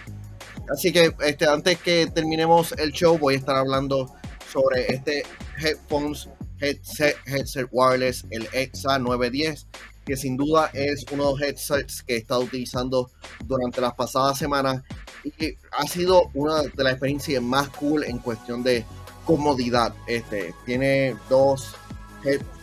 [0.72, 4.14] Así que este, antes que terminemos el show voy a estar hablando
[4.52, 5.24] sobre este
[5.58, 6.30] headphones
[6.60, 9.68] headset, headset wireless, el EXA 910,
[10.06, 13.12] que sin duda es uno de los headsets que he estado utilizando
[13.46, 14.82] durante las pasadas semanas
[15.24, 18.86] y ha sido una de las experiencias más cool en cuestión de
[19.26, 19.94] comodidad.
[20.08, 21.76] Este, tiene dos,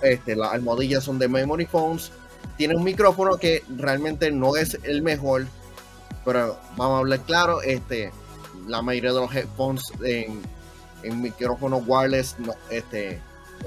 [0.03, 2.11] este, las almohadillas son de memory phones,
[2.57, 5.47] tiene un micrófono que realmente no es el mejor,
[6.25, 8.11] pero vamos a hablar claro, este,
[8.67, 10.41] la mayoría de los headphones en,
[11.03, 13.21] en micrófono wireless, no, este,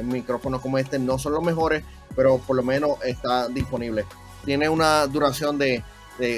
[0.03, 1.83] micrófonos como este no son los mejores,
[2.15, 4.05] pero por lo menos está disponible.
[4.45, 5.83] Tiene una duración de,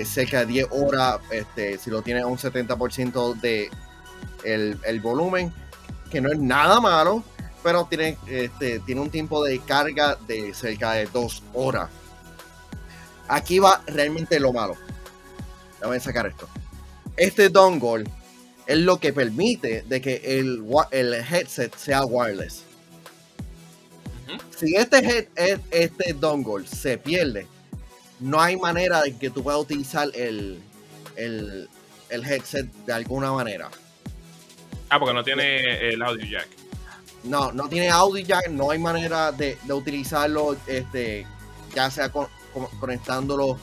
[0.05, 3.69] cerca de 10 horas, este, si lo tiene a un 70% de
[4.43, 5.53] el, volumen,
[6.11, 7.23] que no es nada malo,
[7.63, 11.89] pero tiene, este, tiene un tiempo de carga de cerca de 2 horas.
[13.27, 14.75] Aquí va realmente lo malo.
[15.81, 16.47] A sacar esto.
[17.17, 18.03] Este dongle
[18.67, 22.65] es lo que permite de que el, el headset sea wireless
[24.55, 25.29] si este,
[25.71, 27.47] este dongle se pierde,
[28.19, 30.61] no hay manera de que tú puedas utilizar el,
[31.15, 31.67] el,
[32.09, 33.69] headset de alguna manera.
[34.89, 36.47] Ah, porque no tiene el audio jack.
[37.23, 41.25] No, no tiene audio jack, no hay manera de, utilizarlo, este,
[41.73, 42.11] ya sea
[42.79, 43.57] conectándolo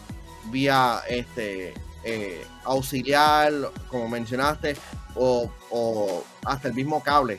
[0.50, 3.52] vía este eh, auxiliar,
[3.88, 4.76] como mencionaste,
[5.14, 7.38] o, hasta el mismo cable.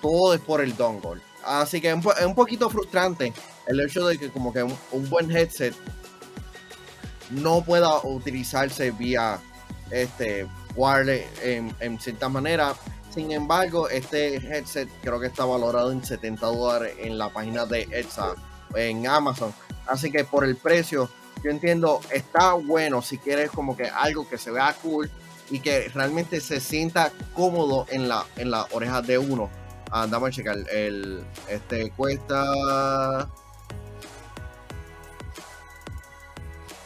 [0.00, 1.20] Todo es por el dongle.
[1.44, 3.32] Así que es un, poquito frustrante
[3.66, 5.74] el hecho de que como que un, buen headset
[7.30, 9.40] no pueda utilizarse vía
[9.90, 12.74] este wireless en, cierta manera
[13.12, 17.82] sin embargo, este headset creo que está valorado en 70 dólares en la página de
[17.90, 18.34] ETSA
[18.74, 19.52] en Amazon.
[19.86, 21.10] Así que por el precio,
[21.44, 25.10] yo entiendo, está bueno si quieres como que algo que se vea cool
[25.50, 29.50] y que realmente se sienta cómodo en la, en la oreja de uno.
[29.92, 30.56] Ah, a checar.
[30.70, 33.28] El, este cuesta.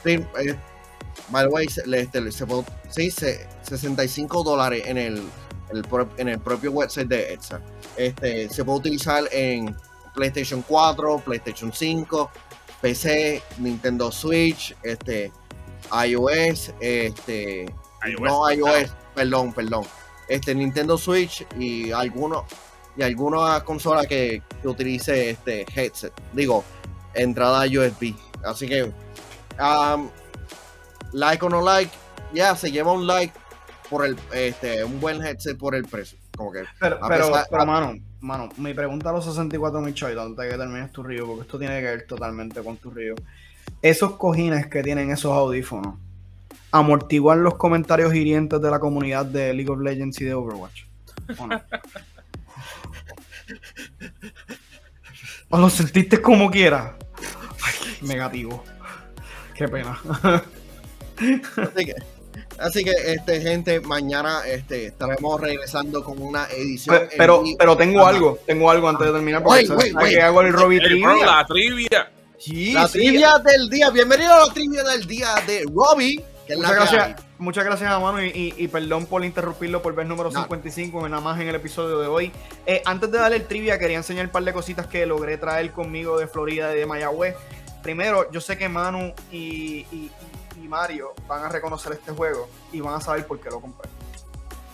[0.04, 0.56] Sí, eh,
[1.30, 2.46] by the way, este, se,
[2.90, 5.22] sí, 65 dólares en el
[6.16, 7.60] en el propio website de ETSA.
[7.96, 9.76] Este, se puede utilizar en
[10.14, 12.30] PlayStation 4, PlayStation 5,
[12.80, 15.32] PC, Nintendo Switch, este,
[16.06, 17.72] iOS, este,
[18.20, 19.84] no iOS, perdón, perdón,
[20.28, 22.44] este, Nintendo Switch y algunos
[22.96, 26.64] y alguna consola que, que, utilice este headset, digo,
[27.14, 28.14] entrada USB.
[28.44, 28.84] Así que,
[29.60, 30.08] um,
[31.12, 31.90] like o no like,
[32.32, 33.32] ya se lleva un like
[33.88, 36.18] por el este un buen headset por el precio.
[36.36, 40.50] Como que, pero, pero, mano, mano, mi pregunta a los 64 mil choy, antes de
[40.50, 43.14] que termines tu río, porque esto tiene que ver totalmente con tu río.
[43.80, 45.96] Esos cojines que tienen esos audífonos,
[46.72, 50.84] amortiguan los comentarios hirientes de la comunidad de League of Legends y de Overwatch.
[55.50, 56.96] ¿O, lo sentiste como quiera?
[58.02, 58.62] negativo.
[59.54, 59.98] Qué pena.
[61.56, 61.94] Así que,
[62.58, 67.08] Así que, este, gente, mañana este, estaremos regresando con una edición.
[67.16, 69.42] Pero, pero, tengo algo, tengo algo antes de terminar.
[69.42, 69.66] Porque
[70.08, 71.14] que hago el Robbie trivia.
[71.24, 72.10] la trivia.
[72.72, 73.90] la trivia del día.
[73.90, 76.24] Bienvenido a la trivia del día de Robbie.
[76.54, 81.20] Muchas gracias, muchas gracias a Manu y, perdón por interrumpirlo por ver número 55 nada
[81.20, 82.32] más en el episodio de hoy.
[82.66, 85.72] Eh, antes de darle el trivia, quería enseñar un par de cositas que logré traer
[85.72, 87.36] conmigo de Florida y de Mayagüez.
[87.82, 89.84] Primero, yo sé que Manu y
[90.66, 93.88] Mario van a reconocer este juego y van a saber por qué lo compré.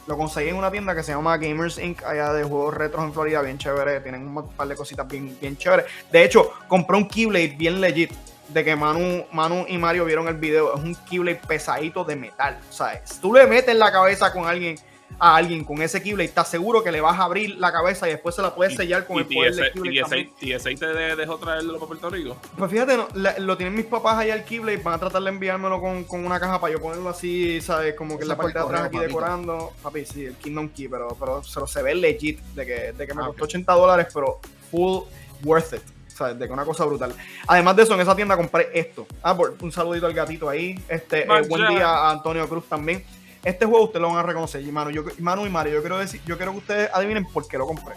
[0.06, 2.02] Lo conseguí en una tienda que se llama Gamers Inc.
[2.02, 4.00] allá de juegos retros en Florida, bien chévere.
[4.00, 5.86] Tienen un par de cositas bien, bien chéveres.
[6.10, 8.10] De hecho, compré un Keyblade bien legit.
[8.49, 10.74] De que Manu, Manu y Mario vieron el video.
[10.74, 12.59] Es un Keyblade pesadito de metal.
[12.68, 14.76] O sea, si tú le metes la cabeza con alguien
[15.18, 18.12] a alguien con ese Keyblade, estás seguro que le vas a abrir la cabeza y
[18.12, 20.30] después se la puedes sellar con el poder de Keyblade.
[20.40, 22.36] ¿Y ese te dejó traerlo para Puerto Rico?
[22.57, 22.99] Pues fíjate,
[23.38, 26.40] lo tienen mis papás allá el Keyblade, van a tratar de enviármelo con, con una
[26.40, 27.95] caja para yo ponerlo así, ¿sabes?
[27.95, 29.72] Como que en la parte de atrás aquí decorando.
[29.82, 33.07] Papi, sí, el Kingdom Key, pero, pero se, lo, se ve legit de que, de
[33.07, 34.40] que me ah, costó 80 dólares, pero
[34.70, 35.05] full
[35.45, 35.82] worth it.
[36.22, 36.38] ¿Sabes?
[36.38, 37.14] De que una cosa brutal.
[37.46, 39.06] Además de eso, en esa tienda compré esto.
[39.22, 40.78] Ah, por, un saludito al gatito ahí.
[40.88, 43.04] Este, eh, buen día a Antonio Cruz también.
[43.44, 44.62] Este juego ustedes lo van a reconocer.
[44.62, 47.46] Y Manu, yo, Manu y Mario, yo quiero decir, yo quiero que ustedes adivinen por
[47.48, 47.94] qué lo compré.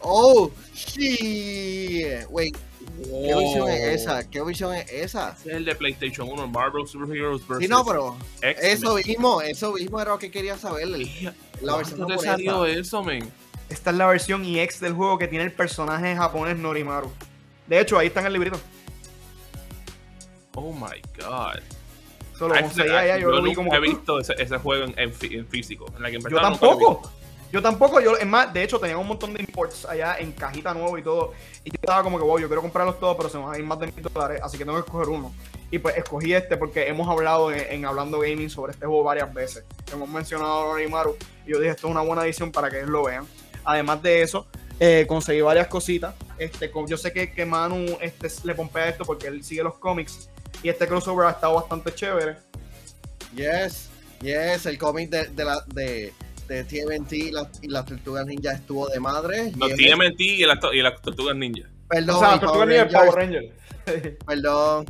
[0.00, 2.04] Oh, sí.
[2.30, 2.56] Wait.
[2.96, 4.30] ¿Qué versión es esa?
[4.30, 5.36] ¿Qué versión es esa?
[5.44, 7.58] Es el de PlayStation 1, Marvel Super Heroes vs.
[7.60, 10.88] Sí, no, pero eso mismo, eso mismo era lo que quería saber.
[11.60, 13.30] La versión te salió eso, men?
[13.68, 17.10] Esta es la versión EX del juego que tiene el personaje japonés Norimaru.
[17.66, 18.60] De hecho, ahí está en el librito.
[20.54, 21.60] Oh my god.
[22.38, 22.54] Solo
[23.18, 23.74] yo, lo como...
[23.74, 25.12] he visto ese, juego en,
[25.46, 25.86] físico.
[26.30, 27.10] yo tampoco.
[27.52, 30.74] Yo tampoco, yo, es más, de hecho tenía un montón de imports allá en cajita
[30.74, 31.32] nueva y todo.
[31.64, 33.58] Y yo estaba como que, wow, yo quiero comprarlos todos, pero se me van a
[33.58, 35.32] ir más de mil dólares, así que tengo que escoger uno.
[35.70, 39.64] Y pues escogí este porque hemos hablado en, Hablando Gaming sobre este juego varias veces.
[39.92, 42.90] Hemos mencionado a Norimaru y yo dije, esto es una buena edición para que ellos
[42.90, 43.26] lo vean.
[43.66, 44.46] Además de eso,
[44.78, 46.14] eh, conseguí varias cositas.
[46.38, 50.28] Este, yo sé que, que Manu este, le pompea esto porque él sigue los cómics
[50.62, 52.36] y este crossover ha estado bastante chévere.
[53.34, 53.90] Yes,
[54.20, 56.12] yes, el cómic de, de, la, de,
[56.48, 57.30] de TMNT y,
[57.68, 59.52] las Tortugas Ninja estuvo de madre.
[59.56, 61.68] No, TMNT y, las, y las Tortugas Ninja.
[61.88, 64.18] Perdón, o sea, las Tortugas Ninja y Power Ranger.
[64.26, 64.86] Perdón,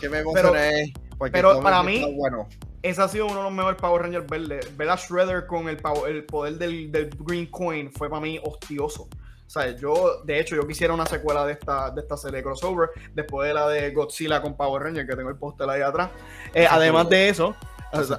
[0.00, 0.92] que me emocioné.
[1.18, 2.48] Pero, pero para mí, bueno.
[2.84, 4.76] Ese ha sido uno de los mejores Power Rangers verdes.
[4.76, 9.04] Ver a Shredder con el, el poder del, del Green Coin fue para mí hostioso.
[9.46, 12.42] O sea, yo, de hecho, yo quisiera una secuela de esta, de esta serie de
[12.42, 16.10] crossover, después de la de Godzilla con Power Ranger, que tengo el póster ahí atrás.
[16.52, 17.56] Eh, además de eso,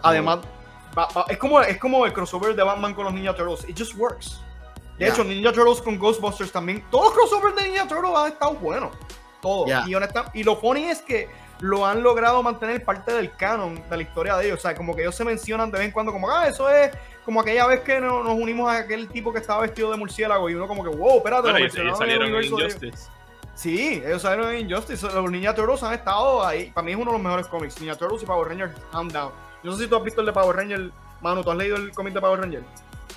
[0.02, 0.40] además,
[1.28, 3.70] es, como, es como el crossover de Batman con los Ninja Turtles.
[3.70, 4.42] It just works.
[4.98, 6.84] De hecho, Ninja Turtles con Ghostbusters también.
[6.90, 8.96] Todos los crossovers de Ninja Turtles han estado buenos.
[9.44, 9.70] Todos.
[9.88, 14.04] Y, y lo funny es que lo han logrado mantener parte del canon de la
[14.04, 14.60] historia de ellos.
[14.60, 16.92] O sea, como que ellos se mencionan de vez en cuando, como, ah, eso es
[17.24, 20.56] como aquella vez que nos, unimos a aquel tipo que estaba vestido de murciélago y
[20.56, 21.50] uno como que, wow, espérate,
[21.82, 23.10] ellos salieron en Injustice.
[23.56, 25.08] Sí, ellos salieron en Injustice.
[25.08, 26.72] Los Ninja Turtles han estado ahí.
[26.72, 27.80] Para mí es uno de los mejores cómics.
[27.80, 29.32] Ninja Turtles y Power Rangers, hand down.
[29.64, 30.92] Yo no sé si tú has visto el de Power Ranger.
[31.22, 32.64] Manu, ¿tú has leído el cómic de Power Ranger?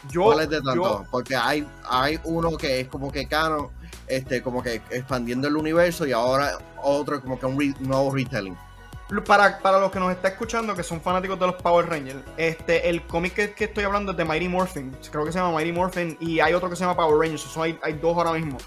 [0.09, 1.05] Yo, ¿Cuál es de tanto?
[1.11, 3.69] Porque hay, hay uno que es como que canon,
[4.09, 8.57] este, como que expandiendo el universo y ahora otro como que un nuevo retelling.
[9.25, 12.91] Para, para, los que nos está escuchando, que son fanáticos de los Power Rangers, este,
[12.91, 14.95] el cómic que, estoy hablando es de Mighty Morphin.
[15.11, 17.41] Creo que se llama Mighty Morphin y hay otro que se llama Power Rangers.
[17.41, 18.59] Son, hay, hay dos ahora mismo.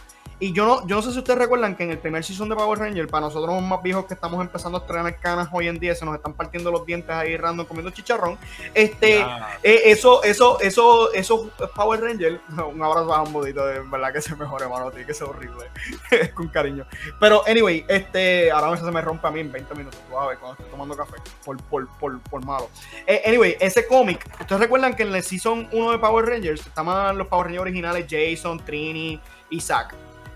[0.42, 2.56] Y yo no, yo no sé si ustedes recuerdan que en el primer season de
[2.56, 5.78] Power Ranger, para nosotros los más viejos que estamos empezando a estrenar canas hoy en
[5.78, 8.40] día, se nos están partiendo los dientes ahí random comiendo chicharrón.
[8.74, 9.20] Este,
[9.62, 12.42] eh, eso, eso, eso, eso Power Ranger,
[12.74, 15.66] un abrazo a un bodito, de verdad que se mejore, mano, tiene que ser horrible.
[16.34, 16.88] Con cariño.
[17.20, 20.40] Pero, anyway, este, ahora se me rompe a mí en 20 minutos, tú a ver,
[20.40, 22.68] cuando estoy tomando café, por, por, por, por malo.
[23.06, 27.16] Eh, anyway, ese cómic, ustedes recuerdan que en el season 1 de Power Rangers estaban
[27.16, 29.20] los Power Rangers originales, Jason, Trini
[29.52, 29.94] y Zack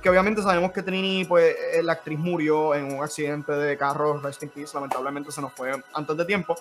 [0.10, 4.44] obviamente sabemos que Trini, pues eh, la actriz murió en un accidente de carro, rest
[4.44, 6.56] in peace, lamentablemente se nos fue antes de tiempo.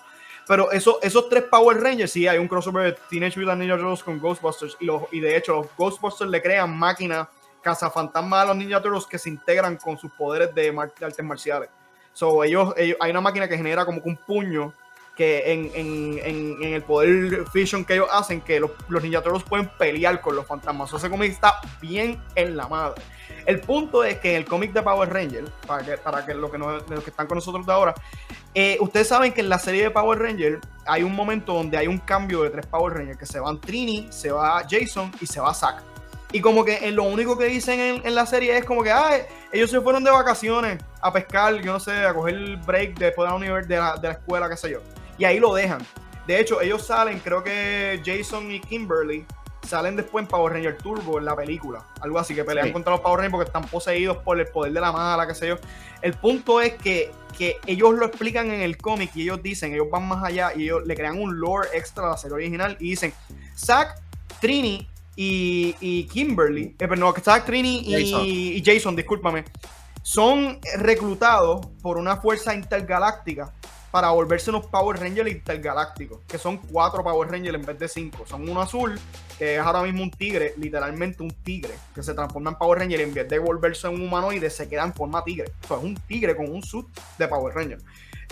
[0.47, 4.03] Pero eso, esos tres Power Rangers, sí, hay un crossover de Teenage Mutant Ninja Turtles
[4.03, 7.27] con Ghostbusters y, los, de hecho los Ghostbusters le crean máquinas
[7.61, 10.69] cazafantasmas a los Ninja Turtles que se integran con sus poderes de,
[11.01, 11.69] artes marciales.
[12.13, 14.71] So, ellos, hay una máquina que genera como que un puño
[15.15, 19.21] que en, en, en, en, el poder Fission que ellos hacen, que los, los Ninja
[19.21, 20.91] Turtles pueden pelear con los fantasmas.
[20.93, 23.01] Ese cómic está bien en la madre.
[23.45, 26.51] El punto es que en el cómic de Power Ranger, para que, para que, los,
[26.51, 27.93] que los que están con nosotros de ahora,
[28.53, 31.87] eh, ustedes saben que en la serie de Power Ranger hay un momento donde hay
[31.87, 35.39] un cambio de tres Power Rangers, que se van Trini, se va Jason y se
[35.39, 35.83] va Zack.
[36.31, 39.11] Y como que lo único que dicen en, la serie es como que, ah,
[39.53, 43.29] ellos se fueron de vacaciones a pescar, yo no sé, a coger el break después
[43.29, 44.81] de la, de la, de la escuela, qué sé yo.
[45.17, 45.85] Y ahí lo dejan.
[46.27, 49.25] De hecho, ellos salen, creo que Jason y Kimberly
[49.65, 51.85] salen después en Power Ranger Turbo en la película.
[52.01, 54.81] Algo así, que pelean contra los Power Rangers porque están poseídos por el poder de
[54.81, 55.57] la mala, qué sé yo.
[56.01, 59.87] El punto es que, que ellos lo explican en el cómic y ellos dicen, ellos
[59.91, 62.91] van más allá y ellos le crean un lore extra a la serie original y
[62.91, 63.13] dicen,
[63.57, 64.01] Zack,
[64.39, 69.45] Trini y, y Kimberly, eh, perdón, Zack, Trini y, y Jason, discúlpame,
[70.01, 73.51] son reclutados por una fuerza intergaláctica
[73.95, 78.25] para volverse unos Power Rangers intergalácticos, que son cuatro Power Rangers en vez de cinco.
[78.27, 78.99] Son uno azul,
[79.39, 82.99] que es ahora mismo un tigre, literalmente un tigre, que se transforma en Power Ranger
[82.99, 85.45] y en vez de volverse un humanoide se queda en forma tigre.
[85.63, 86.85] Es un tigre con un suit
[87.17, 87.77] de Power Ranger.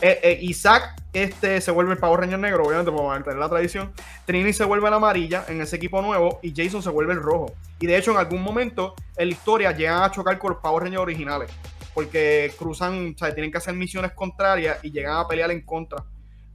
[0.01, 3.93] Eh, eh, Isaac este, se vuelve el Power Ranger negro, obviamente por mantener la tradición.
[4.25, 7.53] Trini se vuelve la amarilla en ese equipo nuevo y Jason se vuelve el rojo.
[7.79, 10.83] Y de hecho, en algún momento en la historia llegan a chocar con los Power
[10.83, 11.49] Rangers originales
[11.93, 16.03] porque cruzan, sea, tienen que hacer misiones contrarias y llegan a pelear en contra.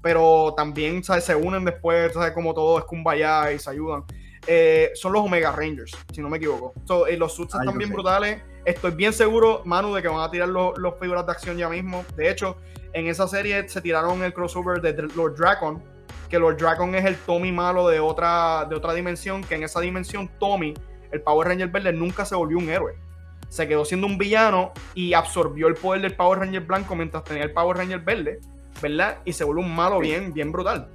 [0.02, 1.24] Pero también ¿sabes?
[1.24, 2.32] se unen después, ¿sabes?
[2.32, 4.04] como todo es kumbaya y se ayudan.
[4.46, 6.72] Eh, son los Omega Rangers, si no me equivoco.
[7.08, 8.42] Eh, los suits están bien brutales.
[8.64, 12.04] Estoy bien seguro, Manu, de que van a tirar los, figuras de acción ya mismo.
[12.16, 12.56] De hecho,
[12.92, 15.82] en esa serie se tiraron el crossover de Lord Dragon,
[16.28, 19.80] que Lord Dragon es el Tommy malo de otra, de otra dimensión, que en esa
[19.80, 20.74] dimensión Tommy,
[21.12, 23.07] el Power Ranger verde, nunca se volvió un héroe
[23.48, 27.44] se quedó siendo un villano y absorbió el poder del Power Ranger blanco mientras tenía
[27.44, 28.40] el Power Ranger verde,
[28.82, 29.18] ¿verdad?
[29.24, 30.88] Y se vuelve un malo bien, bien brutal.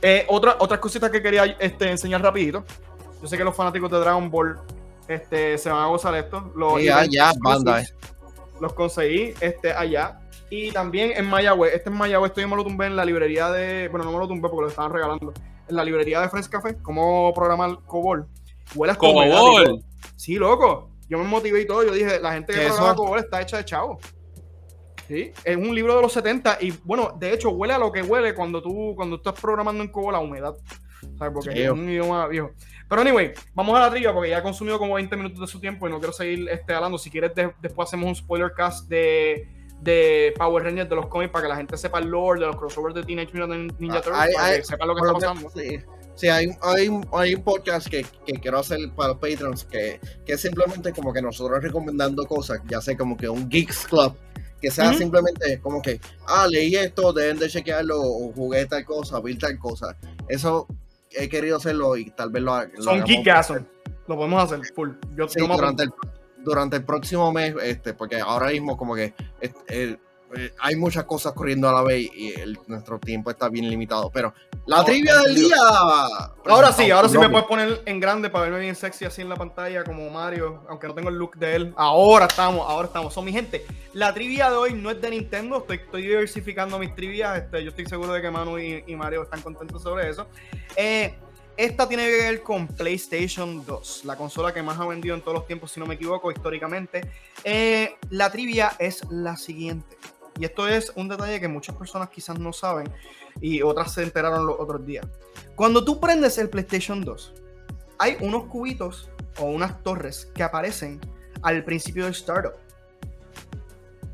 [0.00, 2.64] Eh, otra, otras cositas que quería este, enseñar rapidito.
[3.20, 4.58] Yo sé que los fanáticos de Dragon Ball
[5.06, 6.52] este, se van a gozar esto.
[6.54, 6.80] Los,
[7.40, 7.88] banda, eh.
[8.60, 10.20] Los conseguí este, allá.
[10.50, 11.74] Y también en Mayagüez.
[11.74, 12.30] Este es Mayagüez.
[12.30, 13.88] Esto yo me lo tumbé en la librería de...
[13.88, 15.34] Bueno, no me lo tumbé porque lo estaban regalando.
[15.68, 16.76] En la librería de Friends Café.
[16.80, 18.26] ¿Cómo programar Cobol?
[18.74, 19.84] Huele Cobol.
[20.16, 21.84] Sí, loco yo me motivé y todo.
[21.84, 23.98] Yo dije, la gente que programa Cobol está hecha de chavo.
[25.06, 28.02] Sí, es un libro de los 70 y bueno, de hecho huele a lo que
[28.02, 30.54] huele cuando tú cuando estás programando en Cobol la humedad.
[31.16, 31.32] ¿Sabes?
[31.32, 32.50] Porque es un idioma viejo.
[32.88, 35.60] Pero anyway, vamos a la trivia porque ya he consumido como 20 minutos de su
[35.60, 36.98] tiempo y no quiero seguir este, hablando.
[36.98, 39.48] Si quieres, después hacemos un spoiler cast de,
[39.80, 42.56] de Power Rangers de los cómics para que la gente sepa el lore de los
[42.56, 45.50] crossovers de Teenage Mutant Ninja ah, Turtles, para que sepa lo que está pasando.
[45.50, 45.80] Sí.
[46.18, 50.32] Sí, hay, hay, hay, un podcast que, que, quiero hacer para los patrons que, que,
[50.32, 54.16] es simplemente como que nosotros recomendando cosas, ya sé como que un Geeks Club,
[54.60, 59.20] que sea simplemente como que, ah, leí esto, deben de chequearlo, o jugué tal cosa,
[59.20, 59.96] vi tal cosa.
[60.28, 60.66] Eso
[61.12, 63.62] he querido hacerlo y tal vez lo, lo Son geekazos,
[64.08, 64.90] lo podemos hacer full.
[65.14, 65.90] Yo, durante, el,
[66.44, 69.14] durante el próximo mes, este, porque ahora mismo como que...
[69.40, 70.00] Este,
[70.36, 72.34] eh, hay muchas cosas corriendo a la vez y
[72.66, 74.10] nuestro tiempo está bien limitado.
[74.10, 74.34] Pero
[74.66, 75.56] la trivia del día.
[76.46, 79.28] Ahora sí, ahora sí me puedes poner en grande para verme bien sexy así en
[79.28, 81.74] la pantalla como Mario, aunque no tengo el look de él.
[81.76, 83.14] Ahora estamos, ahora estamos.
[83.14, 83.64] Son mi gente.
[83.94, 87.38] La trivia de hoy no es de Nintendo, estoy, diversificando mis trivias.
[87.38, 90.26] Este, yo estoy seguro de que Manu y, y Mario están contentos sobre eso.
[90.76, 91.14] Eh,
[91.58, 95.38] esta tiene que ver con PlayStation 2, la consola que más ha vendido en todos
[95.38, 97.00] los tiempos, si no me equivoco, históricamente.
[97.42, 99.96] Eh, la trivia es la siguiente.
[100.38, 102.88] Y esto es un detalle que muchas personas quizás no saben
[103.40, 105.06] y otras se enteraron los otros días.
[105.56, 107.34] Cuando tú prendes el PlayStation 2,
[107.98, 111.00] hay unos cubitos o unas torres que aparecen
[111.42, 112.54] al principio del startup.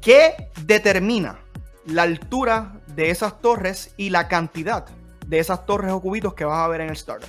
[0.01, 1.41] ¿Qué determina
[1.87, 4.87] la altura de esas torres y la cantidad
[5.27, 7.29] de esas torres o cubitos que vas a ver en el startup.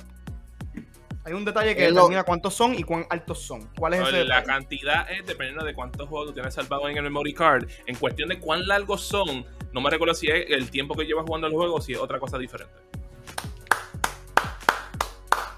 [1.26, 3.68] Hay un detalle que determina cuántos son y cuán altos son.
[3.76, 7.34] ¿Cuál es ese La cantidad es dependiendo de cuántos juegos tienes salvado en el memory
[7.34, 7.68] card.
[7.86, 11.24] En cuestión de cuán largos son, no me recuerdo si es el tiempo que llevas
[11.26, 12.72] jugando el juego o si es otra cosa diferente.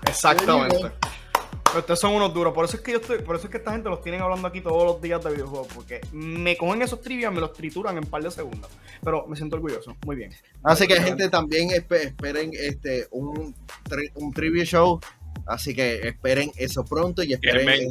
[0.07, 0.91] Exactamente.
[1.77, 2.55] ustedes son unos duros.
[2.55, 4.49] Por eso es que yo estoy, por eso es que esta gente los tienen hablando
[4.49, 5.69] aquí todos los días de videojuegos.
[5.75, 8.71] Porque me cogen esos trivias, me los trituran en un par de segundos.
[9.05, 9.95] Pero me siento orgulloso.
[10.07, 10.33] Muy bien.
[10.63, 13.55] Así que gente también esperen este un,
[14.15, 14.99] un trivia show
[15.47, 17.89] Así que esperen eso pronto y esperen.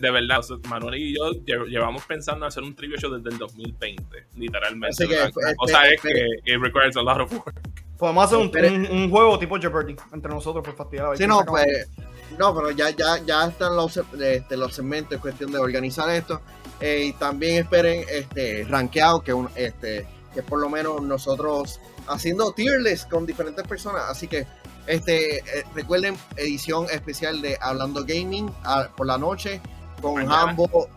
[0.00, 4.26] de verdad, Manuel y yo llevamos pensando en hacer un trivia show desde el 2020,
[4.36, 5.04] literalmente.
[5.04, 6.10] Así que, la cosa es que
[6.44, 7.60] it requires a lot of work.
[7.98, 11.18] Podemos hacer un, un, juego tipo Jeopardy entre nosotros por fastidiar.
[11.18, 11.90] Sí, no, pues,
[12.38, 16.40] no, pero ya, ya, ya están los, este, los segmentos, es cuestión de organizar esto.
[16.80, 21.78] Eh, y también esperen este rankeado, que, un, este, que por lo menos nosotros
[22.08, 24.04] haciendo tier list con diferentes personas.
[24.08, 24.46] Así que
[24.86, 29.60] este, eh, recuerden, edición especial de Hablando Gaming ah, por la noche
[30.00, 30.88] con Hambo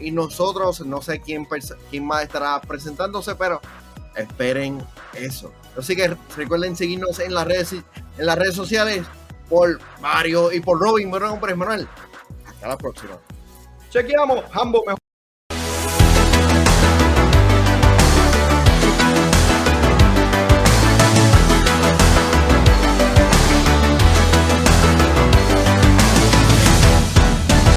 [0.00, 0.84] y nosotros.
[0.84, 1.46] No sé quién,
[1.90, 3.60] quién más estará presentándose, pero
[4.16, 4.82] esperen
[5.14, 5.52] eso.
[5.76, 9.06] Así que recuerden seguirnos en las redes, en las redes sociales
[9.48, 11.10] por Mario y por Robin.
[11.10, 11.88] Bueno, nombre Manuel.
[12.46, 13.18] Hasta la próxima.
[13.90, 15.01] Chequeamos, Hambo mejor.